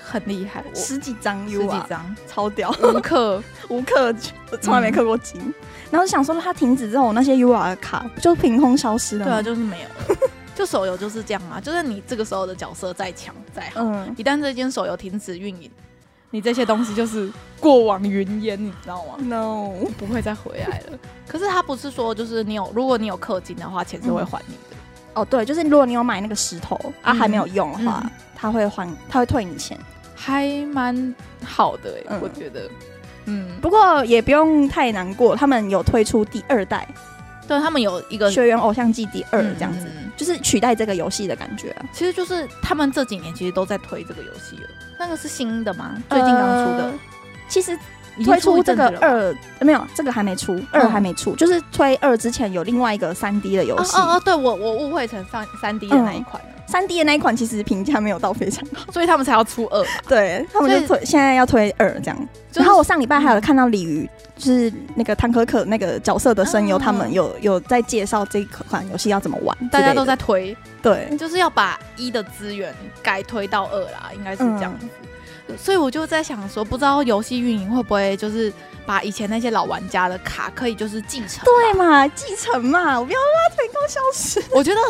[0.00, 2.16] 很厉害， 十几张 U 啊，十几张。
[2.28, 3.42] 超屌，无氪。
[3.68, 4.14] 无氪，
[4.60, 5.40] 从来没氪过金。
[5.40, 5.54] 嗯、
[5.90, 9.24] 然后想说它停止之后，我那些 U R 卡就凭空消失了。
[9.24, 9.88] 对啊，就是没有。
[9.88, 10.20] 了。
[10.54, 15.68] 就手游就是这样啊，就是你这个时候的角色再强再好，嗯、一旦这间手游停止运营，
[16.32, 20.98] 你这些东西就是过往云烟，你知道吗？No，不会再回来了。
[21.28, 24.70] 可是他不是说，就是你有，如果你有氪金的话，钱是会还你的。
[24.72, 24.76] 嗯、
[25.16, 29.78] 哦，对，就是如果你有买那个石头啊，还没有用的话，嗯、他会还，他会退你钱。
[30.16, 31.14] 还蛮
[31.44, 32.70] 好的、欸，嗯、我觉得，
[33.26, 36.88] 嗯，不过也不用太难过，他们有推出第二代，
[37.46, 41.84] 对，他们有一个《学员偶像季》第二这样子，嗯、就是取代这个游戏的感觉、啊。
[41.92, 44.68] 其实就是他们这几年其实都在推这个游戏了。
[44.98, 45.94] 那个是新的吗？
[46.08, 46.84] 最近刚出的？
[46.84, 46.94] 呃、
[47.48, 47.76] 其实
[48.24, 53.96] 推出这个二没有，这个还没出，二还没出，嗯、就是推二之前有另外一个三 D 的游戏。
[53.96, 56.42] 哦哦，对我我误会成三三 D 的那一款。
[56.44, 59.84] 嗯三 D 的那一款其实评价没有到非常好，所以他们才要出二。
[60.08, 62.28] 对，他们就推，现在要推二这样。
[62.54, 70.56] 然后我上礼拜还有看到鲤鱼，就是那个汤可可那个角色的声优，他们有有在介绍这款游戏要怎么玩，大家都在推。
[70.80, 74.86] 对，就是要把一的资源改推到二啦，应该是这样子。
[75.58, 78.52] 所以我就在想说，不知道游戏运营会不会就是
[78.86, 81.44] 把以前那些老玩家的卡可以就是继承？
[81.44, 84.42] 对嘛，继承嘛，我不要让它成功消失。
[84.54, 84.80] 我觉得。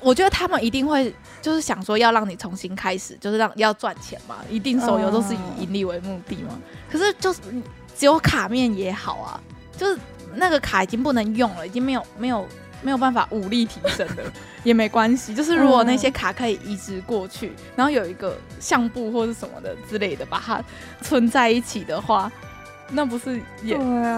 [0.00, 6.48] 我觉得他们一定会就是想说要让你重新开始，就是让要赚钱嘛，一定手游都是以盈利为目的嘛。
[6.52, 7.40] 嗯、可是就是
[7.94, 9.38] 只有卡面也好啊，
[9.76, 9.98] 就是
[10.34, 12.46] 那个卡已经不能用了，已经没有没有
[12.86, 14.22] 没有办法武力提升的
[14.62, 15.34] 也没关系。
[15.34, 20.62] 就是如果那些卡可以移植过去，然后有一个相簿或是什么的之类的，把它
[21.02, 22.30] 存在一起的话，
[22.92, 23.76] 那不是也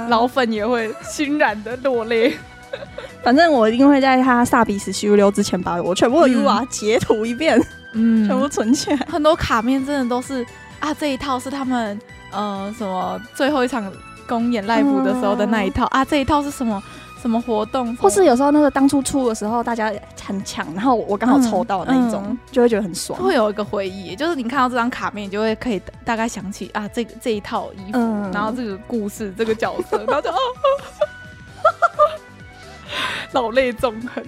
[0.09, 2.37] 老粉也会欣然的落泪。
[3.25, 7.59] 反正我一定会在他萨比斯修溜之前把我全部的 U R 截图一遍，
[7.95, 8.99] 嗯，全部存起来。
[9.11, 10.45] 很多卡面真的都是
[10.79, 11.99] 啊，这一套是他们
[12.31, 13.91] 呃什么最后一场
[14.29, 16.81] 公演 live 的时候的那一套、嗯、啊，这一套是什么
[17.21, 19.93] 什么活动，或是有时候那个当初出的时候大家
[20.25, 30.39] 很抢，然后我刚好抽到那一种，嗯嗯、就会觉得很爽，会有一个回忆，就是你看到这张卡面，你就会可以大概想起啊这个这一套衣服，嗯、然后这个故事这个角色，然后就哦。
[33.33, 34.25] 老泪纵横。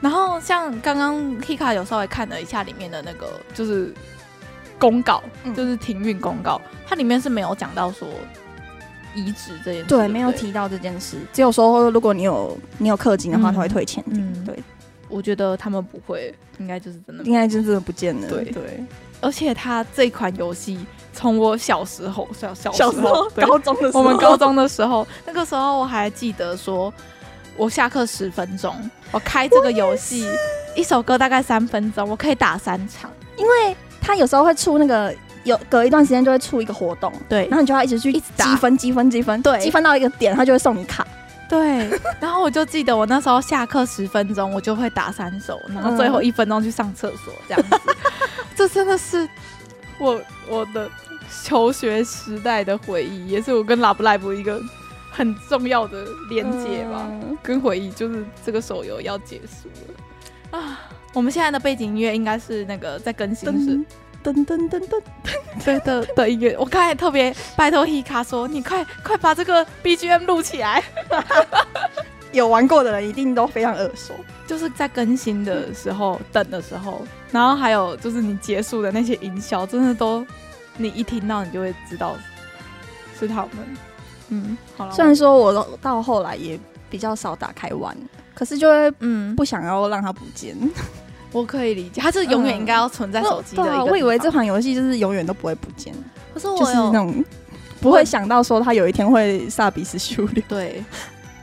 [0.00, 3.92] 然后像刚刚 Hika 有稍微看了一下里面的那个，就是
[4.78, 8.06] 公告，嗯、就是停运公告，它里面是没有讲到说
[9.18, 14.02] 移植这件事，对，没有提到这件事，只有说如果你有你有氪金的话，他、嗯、会退钱。
[14.08, 14.58] 嗯，对，
[15.08, 18.28] 我觉得他们不会，应该就是真的，应该就是真的不见了。
[18.28, 18.84] 对对，
[19.20, 20.78] 而且他这款游戏
[21.12, 26.92] 从我小时候小小小时候高中的时候，我们高中的时候，那个时候我还记得说。
[27.56, 28.72] 我下课十分钟，
[29.10, 30.24] 我开这个游戏，
[30.76, 33.10] 一首歌大概三分钟，我可以打三场。
[33.36, 35.12] 因为他有时候会出那个，
[35.48, 41.06] 有隔一段时间就会出一个活动，对，然后你就要一直去一直积分，积分，积分，对，积分到一个点，他就会送你卡，
[41.48, 41.90] 对。
[42.20, 47.76] 然后我就记得我那时候下课十分钟，我就会打三首，然后最后一分钟去上厕所，这样子。
[47.86, 47.94] 嗯、
[48.54, 49.28] 这真的是
[49.98, 50.88] 我我的
[51.44, 54.60] 求学时代的回忆，也是我跟 Love Live 一个。
[55.10, 59.68] 很重要的连接吧，嗯、跟回忆就是这个手游要结束
[60.52, 60.78] 了啊！
[61.12, 63.80] 我们现在的背景音乐应该是那个在更新是
[64.32, 66.56] 噔噔噔噔噔对的的音乐。
[66.58, 70.82] 我刚才特别拜托 Hika 说，你快快把这个 BGM 录起来。
[72.32, 74.12] 有玩过的人一定都非常耳熟，
[74.46, 80.24] 就是在更新的时候、嗯、等的时候，然后还有就是你结束的那些音效，真的都
[80.76, 82.14] 你一听到你就会知道
[83.18, 83.50] 是他们。
[84.28, 84.92] 嗯，好了。
[84.92, 86.60] 虽然说我到后来也
[86.90, 87.96] 比较少打开玩，
[88.34, 90.54] 可是就会嗯不想要让它不见。
[91.32, 93.84] 我可以理解，它是永远应该要存在手机的。
[93.84, 95.94] 我以为这款游戏就是永远都不会不见，
[96.32, 97.24] 可是我就是那种
[97.80, 100.44] 不会想到说它有一天会萨比斯修炼。
[100.48, 100.84] 对，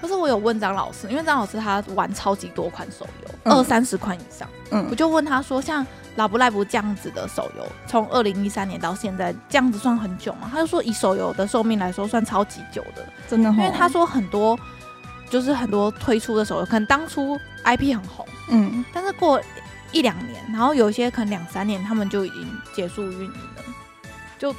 [0.02, 4.48] 可是我有问张老师，因为张老师他玩超级多款手游，嗯、二三十款以上。
[4.72, 5.86] 嗯，我就问他说，像。
[6.18, 10.50] 老不赖不这样子的手游，从二零一三年到现在，这样子算很久吗？
[10.50, 13.50] 他就说以手游的寿命来说，算超级久的，真的。
[13.50, 14.58] 因为他说很多，
[15.30, 19.42] 就是很多推出的手游，可能当初 IP 很红，嗯，但是过
[19.96, 23.64] 一两年，然后有些可能两三年，他们就已经结束运营了，
[24.38, 24.54] 就。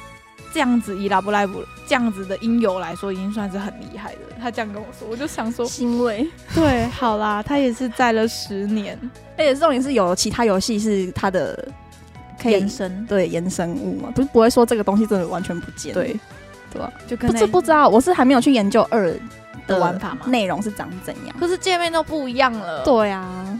[0.53, 4.19] 这样子以拉布莱布这样子的音游来说，已经算是很厉害的。
[4.41, 6.25] 他这样跟我说，我就想说欣慰。
[6.55, 8.97] 对，好啦，他也是在了十年，
[9.37, 11.67] 而且重点是有其他游戏是他的
[12.41, 16.17] 可以延伸，对延伸物嘛，不是不会说这个东西真的完全不见，对
[16.71, 16.91] 对吧？
[17.05, 19.13] 就跟不是不知道，我是还没有去研究二
[19.67, 21.35] 的玩法嘛，内容是长怎样？
[21.37, 22.83] 可是界面都不一样了。
[22.83, 23.59] 对啊。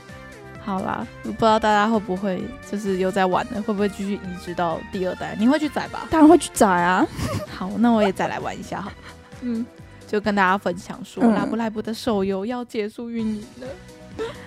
[0.67, 5.34] 好啦，不知道大家会不会就是又在玩的，会不会继续移植到第二代？
[5.39, 6.06] 你会去载吧？
[6.12, 7.08] 当然会去载啊！
[7.49, 8.91] 好，那我也再来玩一下哈。
[9.39, 9.65] 嗯，
[10.06, 13.67] 就跟大家分享说，嗯、拉布赖布的手游要结束运营了，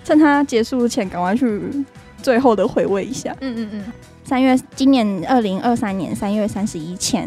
[0.05, 1.59] 趁它结束前，赶快去
[2.23, 3.35] 最后的回味一下。
[3.41, 7.27] 嗯嗯嗯，三月今年二零二三年三月三十一前，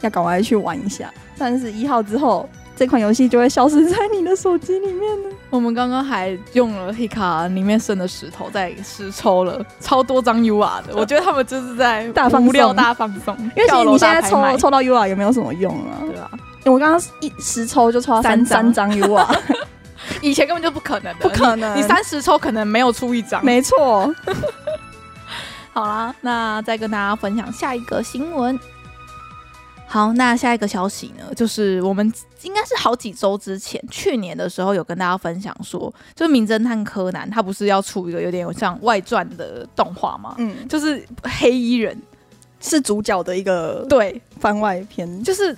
[0.00, 1.08] 要赶快去玩一下。
[1.36, 2.48] 三十一号之后。
[2.74, 5.28] 这款游戏就会消失在你的手机里面呢。
[5.50, 13.36] 我们刚刚还用了黑卡里面剩的石头在实抽了超多张 UR 的， 我觉得他们就是在大放送，大放送。
[13.54, 16.30] 因为其实你现在抽抽到 UR 也没有什么用啊，对吧？
[16.64, 19.36] 我刚刚一十抽就抽到三三张 UR，
[20.22, 21.76] 以前根本就不可能的，不可能。
[21.76, 24.12] 你三十抽可能没有出一张，没错。
[25.74, 28.58] 好啦，那再跟大家分享下一个新闻。
[29.92, 32.10] 好，那下一个消息呢，就是我们
[32.44, 40.34] 应该是好几周之前，去年的时候有跟大家分享说，就是《名侦探柯南》他不是要出一个有点像外传的动画吗？
[40.38, 41.94] 嗯，就是黑衣人。
[42.58, 44.18] 是主角的一个对。
[44.40, 45.54] 番外篇，就是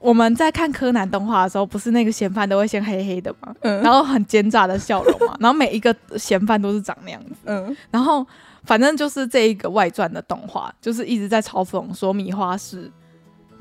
[0.00, 3.54] 我们在看柯南动画的时候，不是那个嫌犯都会先黑黑的嘛？
[3.60, 8.26] 嗯，然后很奸诈的笑容嘛， 然后每一个嫌犯都是长那样子，嗯，然后
[8.64, 12.90] 反正就是这一个外传的动画，就是一直在嘲讽说米花市。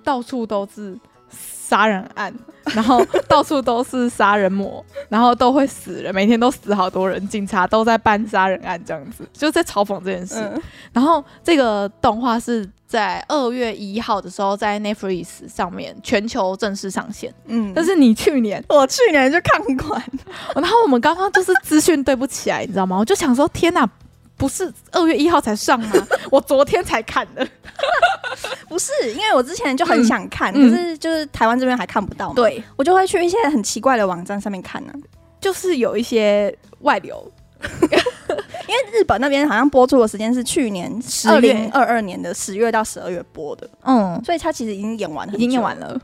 [0.07, 0.97] 到处都是
[1.29, 2.33] 杀人案，
[2.73, 10.35] 然后到处都是杀人魔， 然后都会死人，每天都死好多人，警察都在办杀人案，这样子就在嘲讽这件事。
[10.37, 10.61] 嗯、
[10.93, 17.33] 然后这个动画是在二月一号的时候在 Netflix 上面全球正式上线。
[17.47, 20.01] 嗯，但是你去年，我去年就看完，
[20.55, 22.97] 然后我们刚刚就是资讯对不起来，你知道吗？
[22.97, 23.85] 我就想说，天哪！
[24.37, 25.91] 不是二月一号才上吗？
[26.31, 27.45] 我昨天才看的。
[28.69, 32.35] 不是，因为我之前就很想看，嗯、可是就是台湾这边还看不到嘛。
[32.35, 34.99] 对，我就会去一些很奇怪的网站上面看呢、啊，
[35.41, 37.31] 就是有一些外流。
[38.67, 40.91] 因为日本那边好像播出的时间是去年
[41.27, 45.99] 二零二二年的十月到十二月播的，嗯，所以它其实已经演完了，已经演完了。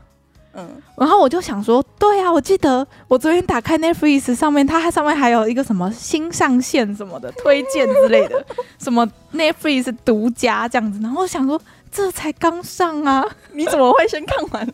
[0.56, 8.44] 嗯，然后我就想说，对啊，我记得我昨天打开 Netflix 上面，它还上面还有一个什么新上线什么的推荐之类的，
[8.78, 11.00] 什么 Netflix 独家这样子。
[11.02, 14.68] 然后我想说，这才刚上啊，你怎么会先看完？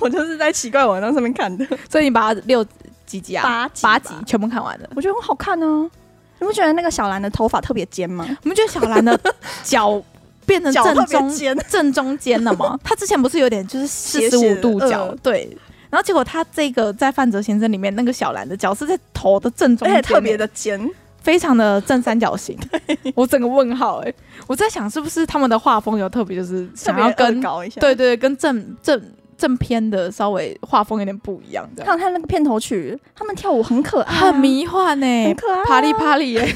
[0.00, 2.64] 我就是在奇怪网站上面看的，所以你把它六
[3.04, 3.42] 几集啊？
[3.42, 5.90] 八八集全部看完了，我觉得很好看呢。
[6.38, 8.26] 你不觉得那个小兰的头发特别尖吗？
[8.42, 9.18] 你们觉得小兰的
[9.64, 10.02] 脚
[10.46, 12.78] 变成正中间 正中间了吗？
[12.84, 15.14] 他之前不是有点就是四十五度角？
[15.22, 15.56] 对。
[15.88, 20.90] 然后结果他这个在范泽先生里面那个小兰的角是在头的正中间，特别的尖，
[21.22, 22.58] 非常的正三角形。
[23.14, 24.14] 我整个问号哎、欸，
[24.48, 29.00] 我在想是不是他们的画风有特别，就是想要跟搞一下，对对，跟正正
[29.38, 31.66] 正片的稍微画风有点不一样。
[31.78, 36.52] 看他那个片头曲，他们跳舞很可爱、啊，很迷幻哎、欸，很可爱、啊，啪里啪里哎。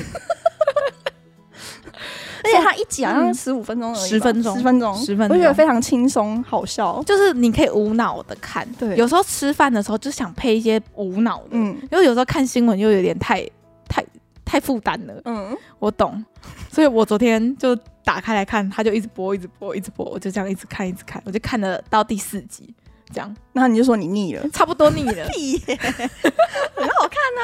[2.44, 8.66] 而且它一集好像十五分钟而已，十分钟，十分钟，十分钟，我觉得非常轻松好笑，就是你可以无脑的看。
[8.78, 13.46] 对，有时候吃饭的时候就想配一些无脑的，嗯，因为有时候看新闻又有点太
[13.88, 14.04] 太
[14.44, 15.20] 太负担了。
[15.24, 16.24] 嗯，我懂，
[16.70, 22.74] 所以我昨天就打开来看，他就一直播，一直播，一直播，我就这样一直看，一直看，我就看了到第四集。
[23.12, 25.78] 这样，然后你就说你腻了， 差不多腻了， 屁耶
[26.74, 27.42] 很好看啊！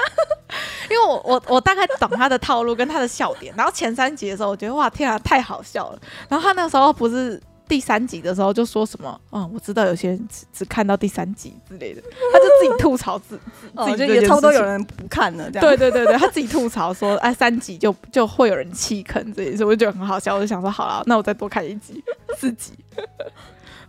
[0.90, 3.52] 因为我我我大概懂他的套路跟他的笑点。
[3.56, 5.98] 然后前三集的时候，我觉得哇天啊，太好笑了。
[6.28, 12.00] 然后他那个时候不是第三集的时候就说什么，嗯，我知道有些人只只看到第三集之类的，
[12.32, 15.50] 他就自己吐槽自自己，就也差不多有人不看了。
[15.50, 20.36] 这样对对对对，他自己吐槽说，哎，三集就就会有人弃坑这一次，我就觉得很好笑。
[20.36, 22.02] 我就想说，好了，那我再多看一集，
[22.38, 22.72] 四集。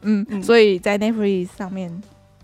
[0.02, 1.90] 嗯，嗯，所以在 Netflix 上面，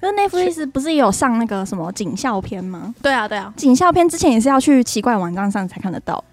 [0.01, 2.93] 就是 Netflix 不是也有上那个什么警校片吗？
[3.01, 6.23] 对啊，对啊，警校片之前也是要去奇怪网站上才看得到。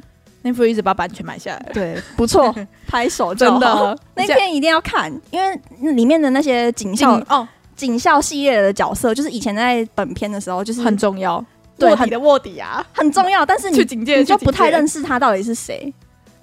[0.42, 2.54] Netflix 把版权买下来，对，不错，
[2.88, 7.46] 拍手，真的， 那片一定要看，因为里面的那些警校哦，
[7.76, 11.44] 警校系列的角色，就是以前在本片的时候就是很重要，
[11.78, 15.92] 对，卧底的卧底啊，很重要，但是你去警界你就不太认识他到底是谁，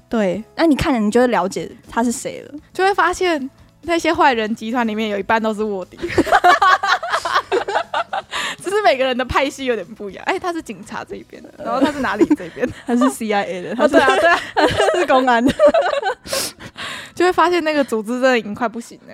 [0.08, 3.50] 对，那你看了你就会了解他是谁了，就会发现。
[3.88, 5.98] 那些坏人集团里面有一半都是卧底，
[8.62, 10.24] 只是每个人的派系有点不一样。
[10.28, 12.70] 哎、欸，他是警察这一边的，然后他是哪里这边？
[12.86, 14.68] 他是 CIA 的，他是、啊、对啊，对啊，
[15.00, 15.54] 是公安的，
[17.16, 19.14] 就会发现那个组织真的已经快不行了。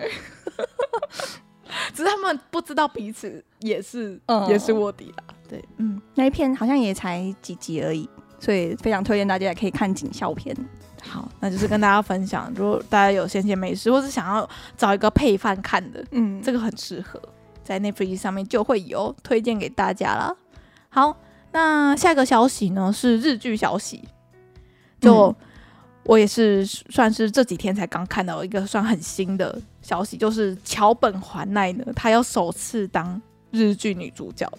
[1.94, 5.24] 只是他们不知道彼此也是、嗯、也是卧底啦。
[5.50, 8.10] 对，嗯，那一片好像也才几集而已，
[8.44, 10.54] 所以非常推荐大家也可以看警校片。
[11.02, 17.22] 好，那就是跟大家分享，如果大家有闲闲没事，或是想要找一个配饭看的，嗯，这个很适合
[17.64, 20.36] 在 Netflix 上面就会有推荐给大家了。
[20.90, 21.16] 好，
[21.54, 24.04] 那下一个消息呢是日剧消息，
[25.00, 25.36] 就、嗯、
[26.04, 33.22] 我也是算是这几天才刚看到一个算很新的消息，就是桥本环奈呢，她要首次当
[33.52, 34.52] 日剧女主角，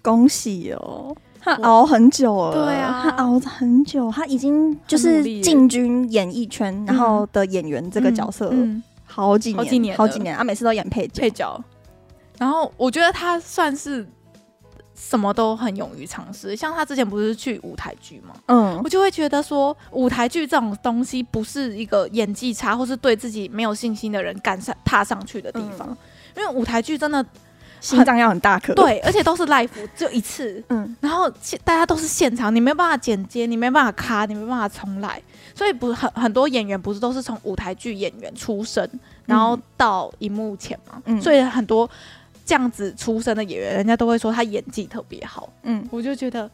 [0.00, 1.16] 恭喜哦！
[1.44, 11.64] 他熬很久了，对啊，他熬很久，他已经就是进军演艺圈，然后的演员这个角色，嗯，好几年，好几年，好几年，他每次都演配角，配角。
[12.38, 14.06] 然后我觉得他算是
[14.94, 18.36] 什么都很勇于尝试，像他之前不是去舞台剧吗？
[18.46, 25.88] 嗯，我就会觉得说，舞台剧这种东西不是一个演技差或是对自己没有信心的人敢上踏上去的地方，
[26.36, 27.26] 因为舞台剧真的。
[27.82, 31.28] 心脏要很大颗， 对，而且都是 live，只有一次，嗯，然后
[31.64, 35.20] 大家都是现场，你没办法剪接，你没办法卡，你没办法重来，
[35.52, 38.88] 所以不是很很多演员不是都是从舞台剧演员出身，
[39.26, 41.90] 然后到荧幕前嘛，嗯，所以很多
[42.46, 46.48] 这样子出身的演员，人家都会说他演技特别好，嗯，我就觉得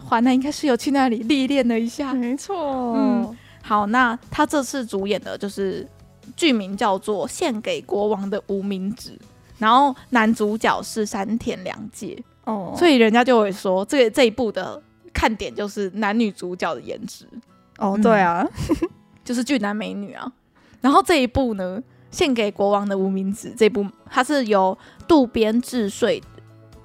[0.00, 5.84] 华南应该是有去那里历练了一下，没错，嗯，好，那他这次主演的就是
[6.36, 9.10] 剧名叫做《献给国王的无名指》。
[9.60, 14.82] 然后男主角是山田凉介哦，所以人家就会说，这个这一部的
[15.12, 17.24] 看点就是男女主角的颜值
[17.78, 18.44] 哦，对啊，
[19.22, 20.32] 就是俊男美女啊。
[20.80, 21.80] 然后这一部呢，
[22.10, 26.22] 献给国王的无名指这部，它是由渡边治穗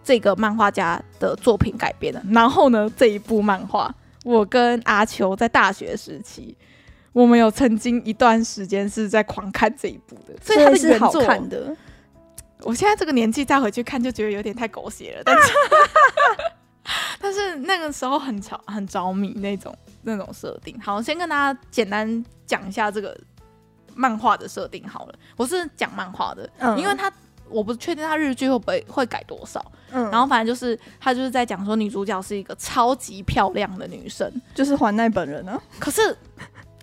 [0.03, 2.21] 这个漫画家的作品改编的。
[2.31, 3.89] 然后呢，这一部漫画，
[4.25, 6.53] 我跟阿秋在大学时期，
[7.13, 11.73] 我们有曾经一段时间是在狂看这一部的，所以它的原作是好看的。
[12.65, 15.21] 我现在这个年纪再回去看，就觉得有点太狗血了。
[15.23, 15.53] 但是，
[17.21, 20.75] 但是那个时候很着很着迷那种那种设定。
[20.81, 23.15] 好，先跟大家简单讲一下这个
[23.93, 25.15] 漫画的设定好了。
[25.37, 27.11] 我是讲漫画的，嗯，因为他
[27.49, 29.63] 我不确定他日剧会不会会改多少。
[29.91, 35.61] 嗯，然后反正就是他就是在讲说女主角是一个超级漂亮的女生，就是环奈本人啊。
[35.77, 36.17] 可是，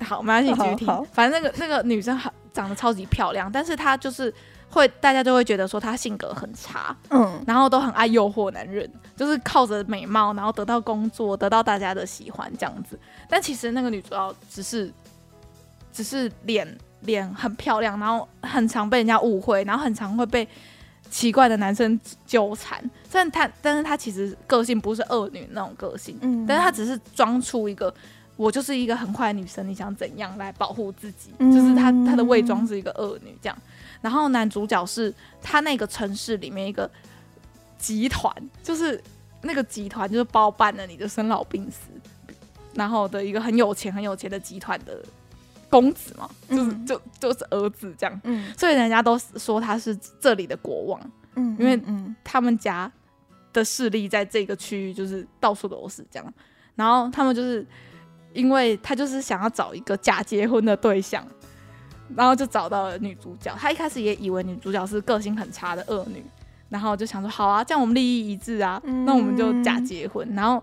[0.05, 0.87] 好，没关系，继续听。
[1.13, 4.33] 反正那个那个女生很长得超级漂亮，但是她就是。
[4.73, 12.99] 会，大家就会觉得说她性格很差，嗯，然后都很爱诱惑男人，就是靠着美貌，然后得到工作，得到大家的喜欢这样子。
[13.29, 14.91] 但其实那个女主角只是，
[15.93, 16.67] 只是脸
[17.03, 20.49] 脸很漂亮，然后很常被人家误会，然后很常会被
[21.11, 22.83] 奇怪的男生纠缠。
[23.11, 27.93] 但她，但是她其实个性不是恶女那种个性，嗯，但是她只是装出一个
[28.37, 31.31] 我就是一个很坏的女生，你想怎样来保护自己？
[31.39, 33.59] 嗯、就是她，她的伪装是一个恶女这样。
[34.03, 36.91] 然后男主角是他那个城市里面一个
[37.79, 39.01] 集团，就是
[39.41, 41.89] 那个集团就是包办了你的生老病死，
[42.75, 45.01] 然后的一个很有钱很有钱的集团的
[45.71, 51.01] 公子嘛，就是、嗯、就就是儿子这样，嗯，所以人家都说他是这里的国王，
[51.37, 51.81] 嗯，因为
[52.25, 52.91] 他们家
[53.53, 56.35] 的势力在这个区域就是到处都是这样，
[56.75, 57.65] 然后他们就是
[58.33, 61.25] 因为他就是想要找一个假结婚的对象。
[62.15, 66.23] 然后就找到了女主角，他一开始也以为女主角是个性很差的恶女，
[66.69, 70.29] 然后就想说好啊，这样我们利益一致啊，嗯、那我们就假结婚。
[70.35, 70.63] 然后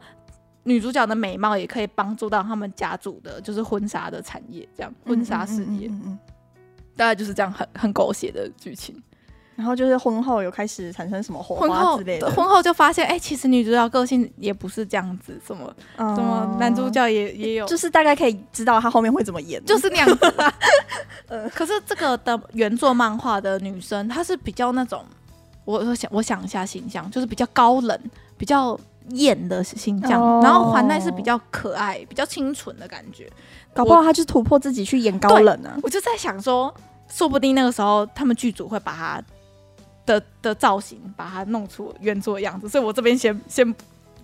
[0.63, 5.89] 女主角的美貌也可以帮助到他们家族的，就是婚纱的产业，这样婚纱事业，
[6.95, 9.01] 大概就是这样很很狗血的剧情。
[9.59, 20.53] 然后就是婚后有开始产生什么火花之类的，婚后就发现，哎，其实女主角个性也不是这样子，什么、嗯、什么男主角也也有，就是大概可以知道他后面会怎么演，就是那样子、 啊。
[21.53, 25.03] 可是这个的原作漫画的女生，她是比较那种，
[25.65, 27.99] 我我想我想一下形象，就是比较高冷、
[28.37, 28.79] 比较
[29.09, 33.29] 艳的形象，哦、然后环奈是比较可爱、比较清纯的感觉，
[33.73, 35.77] 搞不好她就突破自己去演高冷啊。
[35.83, 36.73] 我就在想说，
[37.09, 39.21] 说不定那个时候他们剧组会把她。
[40.09, 43.63] 的的造型把它弄出原作的样子，所以我这边先先，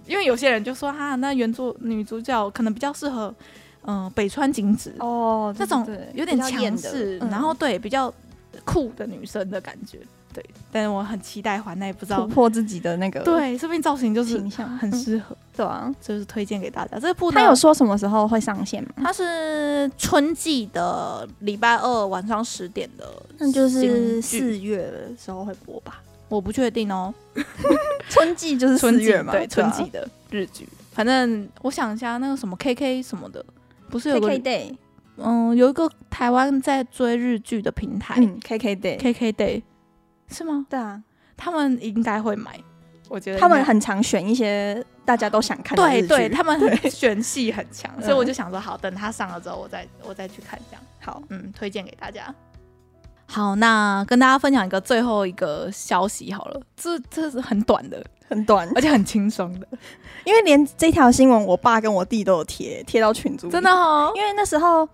[0.08, 3.34] 因为有些人就说哈，那原作女主角可能比较适合，
[3.84, 8.12] 嗯、呃，北川景子哦，这种有点强势，然后对比较
[8.64, 10.00] 酷的女生的感觉。
[10.36, 17.00] 对，但是我很期待环奈，不知道突破自己的那个对，说不定造型就是形象很适合，嗯、对啊，就是推荐给大家。
[17.00, 18.90] 这部他有说什么时候会上线吗？
[18.98, 26.02] 他是春季的礼拜二晚上十点的，那就是四月的时候会播吧？
[26.28, 27.14] 我不确定哦。
[28.10, 30.68] 春季就是四月嘛，对，春季的日剧。
[30.92, 33.46] 反正我想一下，那个什么 KK 什么的，
[33.90, 34.76] 不是有个 KK Day？
[35.18, 39.62] 嗯，有一个台湾在追日剧的平台，嗯，KK Day，KK Day。
[40.30, 40.66] 是吗？
[40.70, 41.02] 对啊，
[41.36, 42.60] 他们应该会买。
[43.08, 50.84] 我觉得他们很常选一些大家都想看的剧，对，对他们 很选戏很强，所以我就想说，好，等他上了之后，我再我再去看这样。
[51.00, 52.34] 好，嗯，推荐给大家。
[53.28, 59.68] 好，那跟大家分享一个最后一个消息好了，这这是很短的，很短，而且很轻松的，
[60.24, 64.88] 因为连这条新闻，我爸跟我弟都有贴贴到群组，真的哦，因为那时候。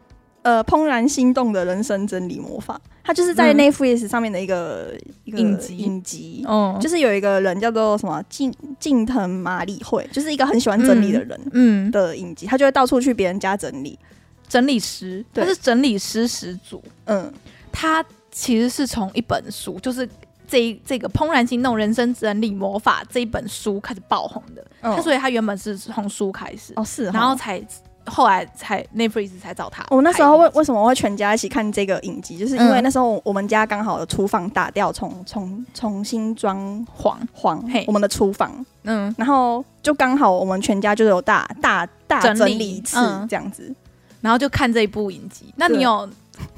[0.44, 4.92] 呃，怦然心动的人生真理魔法，它就是在 Netflix 上面的一个
[5.24, 5.78] 一个影集。
[5.78, 14.00] 影集，哦，就是有一个人叫做什么近近藤麻里惠，就是一个很喜欢整理的人，嗯的影集，他就会到处去别人家整理，
[14.48, 17.32] 整理师，他是整理师始祖，嗯，
[17.72, 20.10] 他其实是从一本书，就是
[20.48, 27.64] 这这个怦然心动人生整理魔法这一本书开始爆红的，他所以他原本是从书开始，哦是，然后才。
[28.06, 29.86] 后来才 Netflix 才找他。
[29.90, 42.98] 我那时候为为什么会全家一起看这个影集，就是因为那时候我们家刚好厨房打掉，重重重新装潢潢我们的厨房，嗯，然后就刚好我们全家就有大大大整理一次
[43.30, 43.74] 这样子，
[44.22, 45.54] 然后就看这一部影集。
[45.56, 46.10] 那你有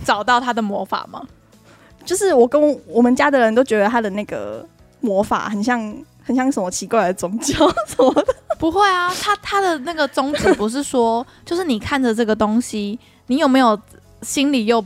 [0.06, 1.22] 找到他的魔法吗？
[2.06, 4.66] 就是我跟我们家的人都觉得他的那个
[5.02, 5.96] 魔法很像。
[6.26, 7.54] 很像什么奇怪的宗教
[7.86, 8.34] 什么的？
[8.60, 12.98] 不会啊，他他的那个宗旨不是说，就是你看着这个东西，
[13.28, 13.80] 你有没有
[14.22, 14.84] 心里又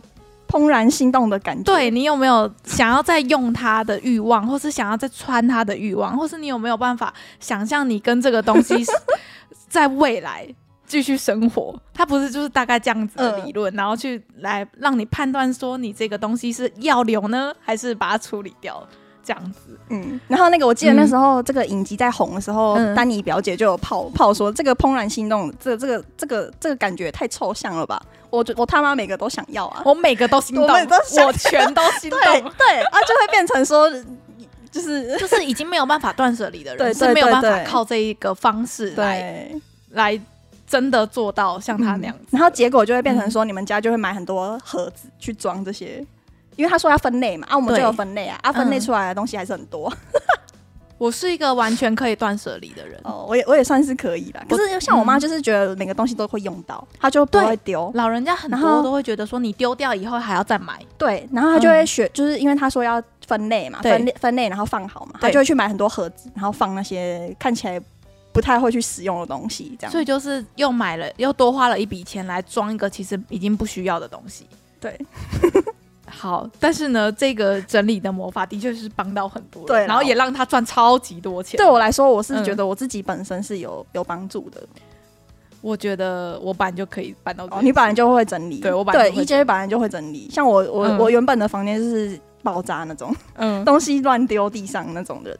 [0.47, 1.63] 怦然心动的感觉？
[1.63, 8.75] 对，你有没有想要再用它的欲望，或是想要再穿它的欲望，或是你有没有办法想象你跟这个东西
[9.67, 10.47] 在未来
[10.85, 11.77] 继续生活？
[11.93, 18.87] 它不是就是大概这样子的理论，嗯、然后去来让你判断说你这个东西是要留呢，还是把它处理掉？
[19.27, 28.01] 这样子，嗯，然后那个我记得那时候这个影集在红的时候，嗯、丹尼表姐就有泡泡说，这个怦然心动，这个、这个这个这个感觉太抽象了吧？
[28.29, 33.89] 我我他妈每个都想要啊，我每个都心动，我，我全都心动，对，对啊，就会变成说，
[34.71, 39.61] 就是 就是已经没有办法断舍离的人，是没有办法靠这一个方式来对。
[39.91, 40.21] 来
[40.65, 46.05] 真的做到像他那样子，嗯，然后结果就会变成说，你们家就会买很多盒子去装这些。
[46.57, 49.89] 因为他说要分类嘛，啊，我们就有分类啊，啊，分类出来的东西还是很多。
[49.89, 50.21] 嗯、
[50.97, 54.43] 我是一个完全可以断舍离的人，哦，我也我也算是可以啦。
[54.49, 57.91] 可是像我妈，就是觉得每个东西都会用到，她就不会丢。
[57.93, 60.83] 老人家很多都会觉得说，你丢掉以后还要再买。
[60.97, 67.79] 对，然后她就会学，就是因为她说要分类嘛，分类分类，然后放好嘛，她就会去买很多盒子，然后放那些看起来
[68.33, 69.91] 不太会去使用的东西，这样。
[69.91, 74.47] 所以就是又买了，又多花了一笔钱来装一个其实已经不需要的东西。
[74.79, 74.99] 对。
[76.09, 81.57] 好，但是呢，这个整理的魔法的确是帮到很多人，对，然后也让他赚超级多钱。
[81.57, 84.63] 对我来说，我是觉得我自己本身是有、嗯、有帮助的。
[85.59, 88.59] 我觉得我本来就可以搬到这、哦，你本来就会整理。
[88.59, 90.29] 对我本来对 EJ 本来就会整理。
[90.31, 95.37] 像我我、嗯、我原本的房间就是爆炸那种，嗯，东西乱丢地上那种人。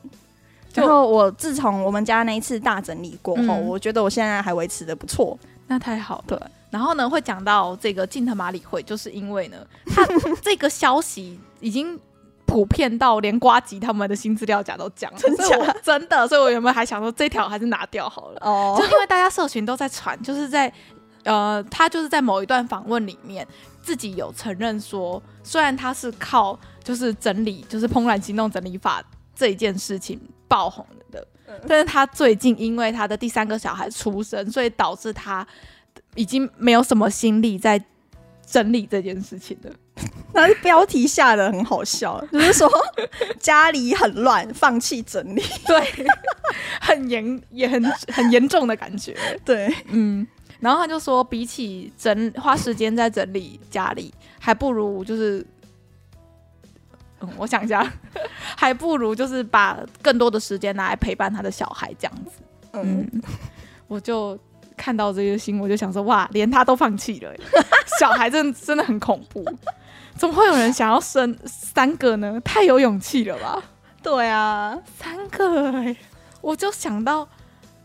[0.73, 5.37] 然后我自从我们家那一次大整理过后，嗯、我觉得我现在还维持的不错。
[5.67, 6.23] 那太好了。
[6.27, 6.39] 对。
[6.69, 10.05] 然后呢，会讲到这个近藤麻里惠，就是因为呢，他
[10.41, 11.97] 这个消息已经
[12.45, 18.39] 普遍到连瓜吉他们的新资料夹都讲了，真的，真的，所以我原本还想说这条还是拿掉好了。
[18.41, 20.71] 哦，就因为大家社群都在传，就是在
[21.23, 23.47] 呃，他就是在某一段访问里面
[23.81, 29.01] 自己有承认说，虽然他是靠就是整理，就是怦然心动整理法
[29.33, 31.25] 这一件事情爆红的，
[31.65, 35.47] 但是他最近因为他的第三个小孩出生，所以导致他。
[36.17, 37.81] 已经没有什么心力在
[38.45, 39.71] 整理这件事情了。
[40.33, 42.69] 那标题下的很好笑，就是说
[43.39, 46.05] 家里很乱，放弃整理， 对，
[46.81, 49.17] 很严也很很严重的感觉。
[49.43, 50.27] 对，嗯，
[50.59, 55.43] 然后他就说，比起整花时间在整理家里，还不如就是，
[57.21, 57.91] 嗯，我想一下，
[58.55, 62.31] 还不如就是把更多的时间拿来陪伴他的小孩这样子。
[62.73, 63.09] 嗯，
[63.87, 64.37] 我就。
[64.77, 67.33] 看到这些新闻，我就想说，哇，连他都放弃了，
[67.99, 69.43] 小孩真的真的很恐怖，
[70.15, 72.39] 怎么会有人想要生三个呢？
[72.45, 73.61] 太有勇气了吧？
[74.03, 75.97] 对啊，三个哎、欸，
[76.39, 77.27] 我就想到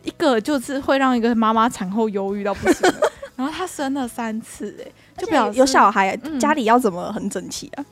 [0.04, 2.92] 一个就是会让一个妈妈产后忧郁到不行，
[3.34, 7.84] 然后他生了三次哎、欸，就表示有小孩、嗯、家里要怎么很整齐啊？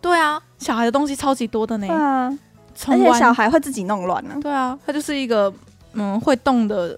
[0.00, 2.38] 对啊，小孩的东西超级多的呢，啊，
[2.86, 5.52] 而且小孩会自己弄乱呢，对啊，他就是一个
[5.94, 6.96] 嗯会动的。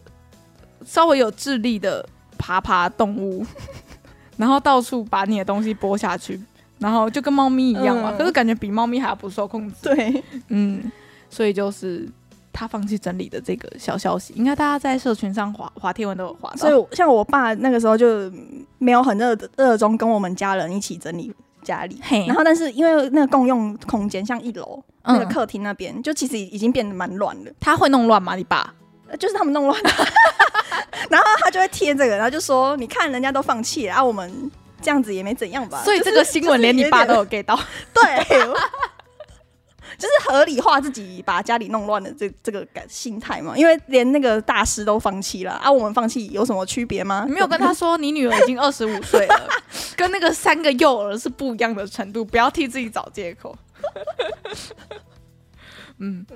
[0.86, 2.08] 稍微有智力的
[2.38, 3.44] 爬爬动物，
[4.38, 6.40] 然后到处把你的东西剥下去，
[6.78, 8.12] 然后就跟猫咪一样嘛。
[8.12, 9.74] 嗯、可是感觉比猫咪还要不受控制。
[9.82, 10.90] 对，嗯，
[11.28, 12.08] 所以就是
[12.52, 16.56] 他放弃整理的这个小消息，应该大家在社群上滑滑贴文都有滑到。
[16.56, 18.30] 所以像我爸那个时候就
[18.78, 27.50] 没有很热热衷跟我们家人一起整理家里，然后但是因为那个共用空间，像一楼、嗯、那个客厅那边，就其实已经变得蛮乱了。
[27.58, 28.36] 他会弄乱吗？
[28.36, 28.72] 你爸？
[29.18, 29.90] 就是他们弄乱的。
[31.10, 34.50] 然后他就会贴这个，然后就说：“你看人家都放弃了，啊，我们
[34.82, 37.58] 这样子也没怎样吧？”所以这个新闻连你爸都有 get 到，
[37.94, 38.38] 对，
[39.98, 43.56] 就是合理化自己把家里弄乱的这这个感心态嘛。
[43.56, 47.24] 因为连那个大师都放弃了，啊，我们放弃有什么区别吗？
[47.26, 49.48] 你没有跟他说，你女儿已经 二十五岁了，
[49.96, 53.56] 跟那个三个幼儿是不一样的程度，不要替自己找借口。
[55.98, 56.26] 嗯。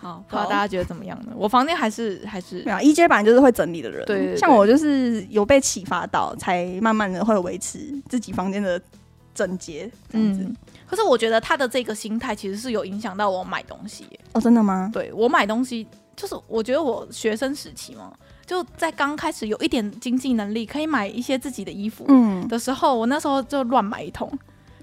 [0.00, 1.32] 好，不知道大家觉得怎么样呢？
[1.36, 8.80] 我房间还是还是没有，EJ 本来就是会整理的人，像我就是有被启发到，才慢慢的会维持自己房间的
[9.34, 10.40] 整洁这样子。
[10.42, 14.06] 嗯，可是我觉得他的这个心态其实是有影响到我买东西。
[14.32, 14.90] 哦，真的吗？
[14.90, 15.86] 对，我买东西，
[16.16, 18.10] 就是我觉得我学生时期嘛，
[18.46, 24.30] 就在刚开始有一点经济能力，可以买一些自己的衣服，嗯，的时候，嗯，我那时候就乱买一通。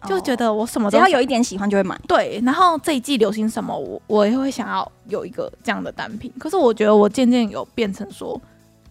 [0.08, 2.42] 就觉得我什么都只要有一点喜欢就会买，对。
[2.46, 6.32] 然后这一季流行什么，我我也会想要有一个这样的单品。
[6.40, 8.40] 可是我觉得我渐渐有变成说，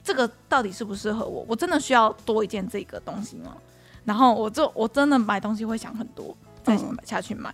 [0.04, 1.44] 这个到底适不适合我？
[1.48, 3.52] 我真的需要多一件这个东西吗？
[4.04, 7.52] 然后我就我真的买东西会想很多，再买下去买，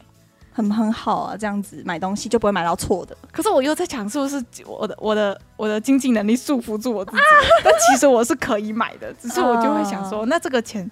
[0.52, 1.36] 很很好啊。
[1.36, 3.16] 这样子买东西就不会买到错的。
[3.30, 7.22] 可是我又在想，是不是我的我的我的经济能力束缚住我自己？
[7.64, 10.90] 但其实我是可以买的，只是我就会想说， 那这个钱。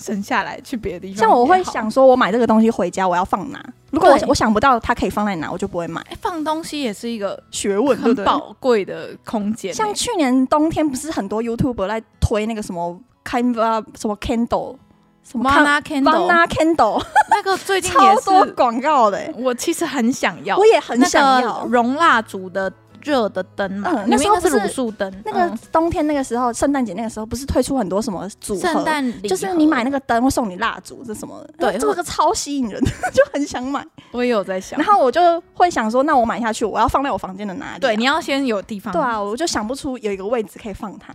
[0.00, 3.62] 省下来去别的地方，像我会想说，我买这个东西回家我要放哪？
[3.90, 6.04] 如果我我想不到它可以放在哪，我就不会买。
[6.20, 9.74] 放东西也是一个学问，很宝贵的空间。
[9.74, 14.76] 像去年冬天不是很多 YouTuber 来推那个什么 Canva 什么 Candle
[15.22, 22.72] 什么 Vana Candle Candle 那个最近也是 超多广告的，我其实很想要，我也很想要熔蜡烛的。
[23.02, 25.12] 热的灯嘛，嗯、那时候是卤素灯。
[25.24, 28.60] 那个冬天那个时候，圣诞节那个时候，不是推出很多什么组合？
[28.60, 31.44] 圣诞就是你买那个灯会送你蜡烛，是什么？
[31.58, 32.80] 对，这个超吸引人，
[33.12, 33.84] 就很想买。
[34.12, 37.78] 我也有在想，然后我就会想说，那我买下去，我要放在我房间的哪里、啊？
[37.78, 38.92] 对，你要先有地方。
[38.92, 41.14] 对啊，我就想不出有一个位置可以放它。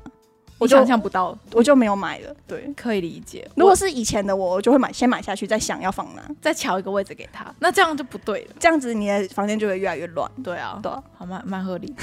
[0.57, 2.33] 我就想象不到，我就没有买了。
[2.47, 3.45] 对，可以理解。
[3.55, 7.53] 如果是以前的我，我就会买，先买下去，再想要放哪，再瞧一个位置给他。
[7.59, 10.31] 那这样就不对了，这样子你的房间就会越来越乱。
[10.41, 11.93] 对啊，对，好蛮蛮合理。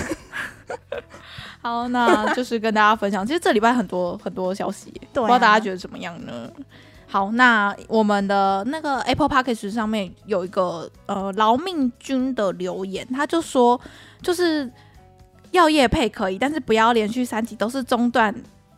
[1.63, 6.51] 好，那就是跟大家分享，其实这礼拜很多很多消息，不知道大家觉得怎么样呢？
[7.07, 13.81] 好，那我们的那个 Apple p a c k a g e 上面有一个呃劳命君的留言，他就说
[14.21, 14.71] 就是。
[15.53, 18.35] 要业配可以，但是不要连续三集都是中断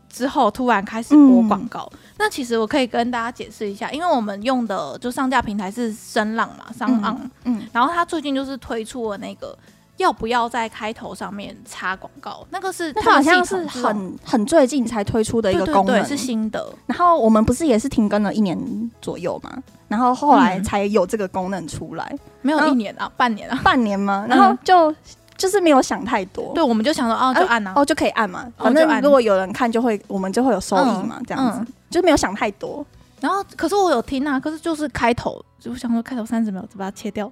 [0.09, 1.89] 之后突然开始播广告。
[1.95, 9.57] 嗯、那其实我可以跟大家解释一下，因为我们用的就上架平台是声浪嘛，商昂，嗯，嗯，然后他最近就是推出了那个。
[9.97, 12.45] 要不要在开头上面插广告？
[12.51, 16.69] 那个是它好像是很很最近才推出的一个功能，对对对，是新的。
[16.87, 18.59] 然后我们不是也是停更了一年
[19.01, 19.57] 左右嘛？
[19.87, 24.27] 然后后来才有这个功能出来，嗯、没有一年啊，半年啊，半年吗？
[24.29, 24.97] 然后就、嗯、
[25.37, 32.85] 就是没有想太多，对，我们就想说哦，就按啊，哦就可以按嘛，反正如果有人看就会，我们就会有收益嘛，这样子，嗯、就是没有想太多。
[33.21, 37.27] 然后可是我有听啊，可是就是开头，就想说开头三十秒就把它切掉，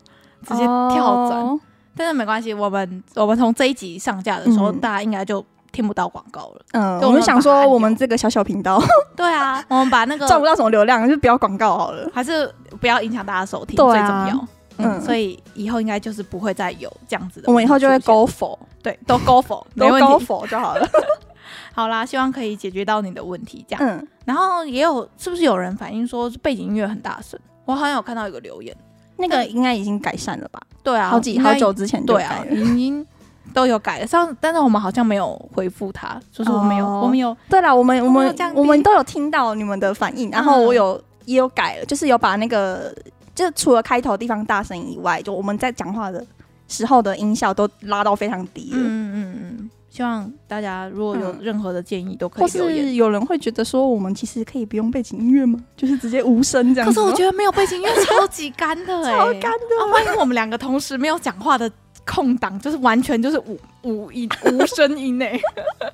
[0.46, 1.40] 直接跳转。
[1.40, 1.60] 哦。
[1.94, 6.62] 但是没关系，我们我们从这一集上架的时候，嗯、大家应该就听不到广告了。
[6.72, 8.82] 嗯，我们想说，我们这个小小频道，
[9.14, 12.50] 对啊， 我们把那个赚不到什么流量，就不要广告好了，还是
[12.80, 14.48] 不要影响大家收听，最重要。
[14.84, 17.44] 嗯，所以以后应该就是不会再有这样子的。
[17.48, 20.88] 我们以后就会 go for，对，都 go for，都 go for 就好了。
[21.74, 23.64] 好啦，希望可以解决到你的问题。
[23.68, 27.38] 这样，嗯，然后也有是不是有人反映说背景音乐很大声？
[27.64, 28.76] 我好像有看到一个留言。
[29.16, 30.60] 那个应该已经改善了吧？
[30.82, 33.06] 对啊，好几好久之前对啊，已经
[33.54, 34.06] 都有改了。
[34.06, 37.36] 上，但是我们好像没有回复他，就是我们有，我们有。
[37.48, 42.92] 对了，我们我们我们都有听到你们的反应，然后我有也有改了，就是有把那个，
[43.34, 46.24] 就除了开头地方大声以外，就我们在讲话的
[46.68, 48.78] 时候的音效都拉到非常低了。
[48.78, 49.70] 嗯嗯嗯。
[49.90, 52.42] 希望大家如果有任何的建议都可以。
[52.42, 55.62] 或是有人会觉得说，我们其实可以不用背景音乐吗？
[55.76, 56.88] 就是直接无声这样。
[56.88, 59.82] 可是我觉得没有背景音乐超级干的哎、欸，超干的。
[59.82, 61.70] 啊，万一我们两个同时没有讲话的
[62.06, 65.40] 空档，就是完全就是无无音无声音哎、欸。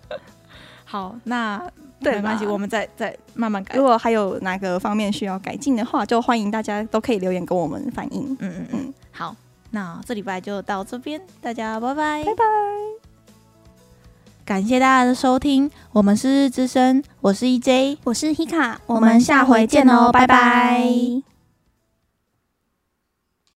[0.85, 1.61] 好，那
[2.01, 3.75] 对没关系，我们再再慢慢改。
[3.75, 8.37] 如果还有哪个方面需要改进的话，就欢迎大家都可以留言跟我们反映。
[8.41, 8.95] 嗯嗯嗯。
[9.11, 9.35] 好，
[9.71, 12.45] 那这礼拜就到这边，大家拜拜，拜拜。
[14.45, 20.27] 感谢大家的收听，我们是日之声，我是 EJ，我是 Hika，我们下回见哦，拜拜。
[20.27, 21.38] 拜拜。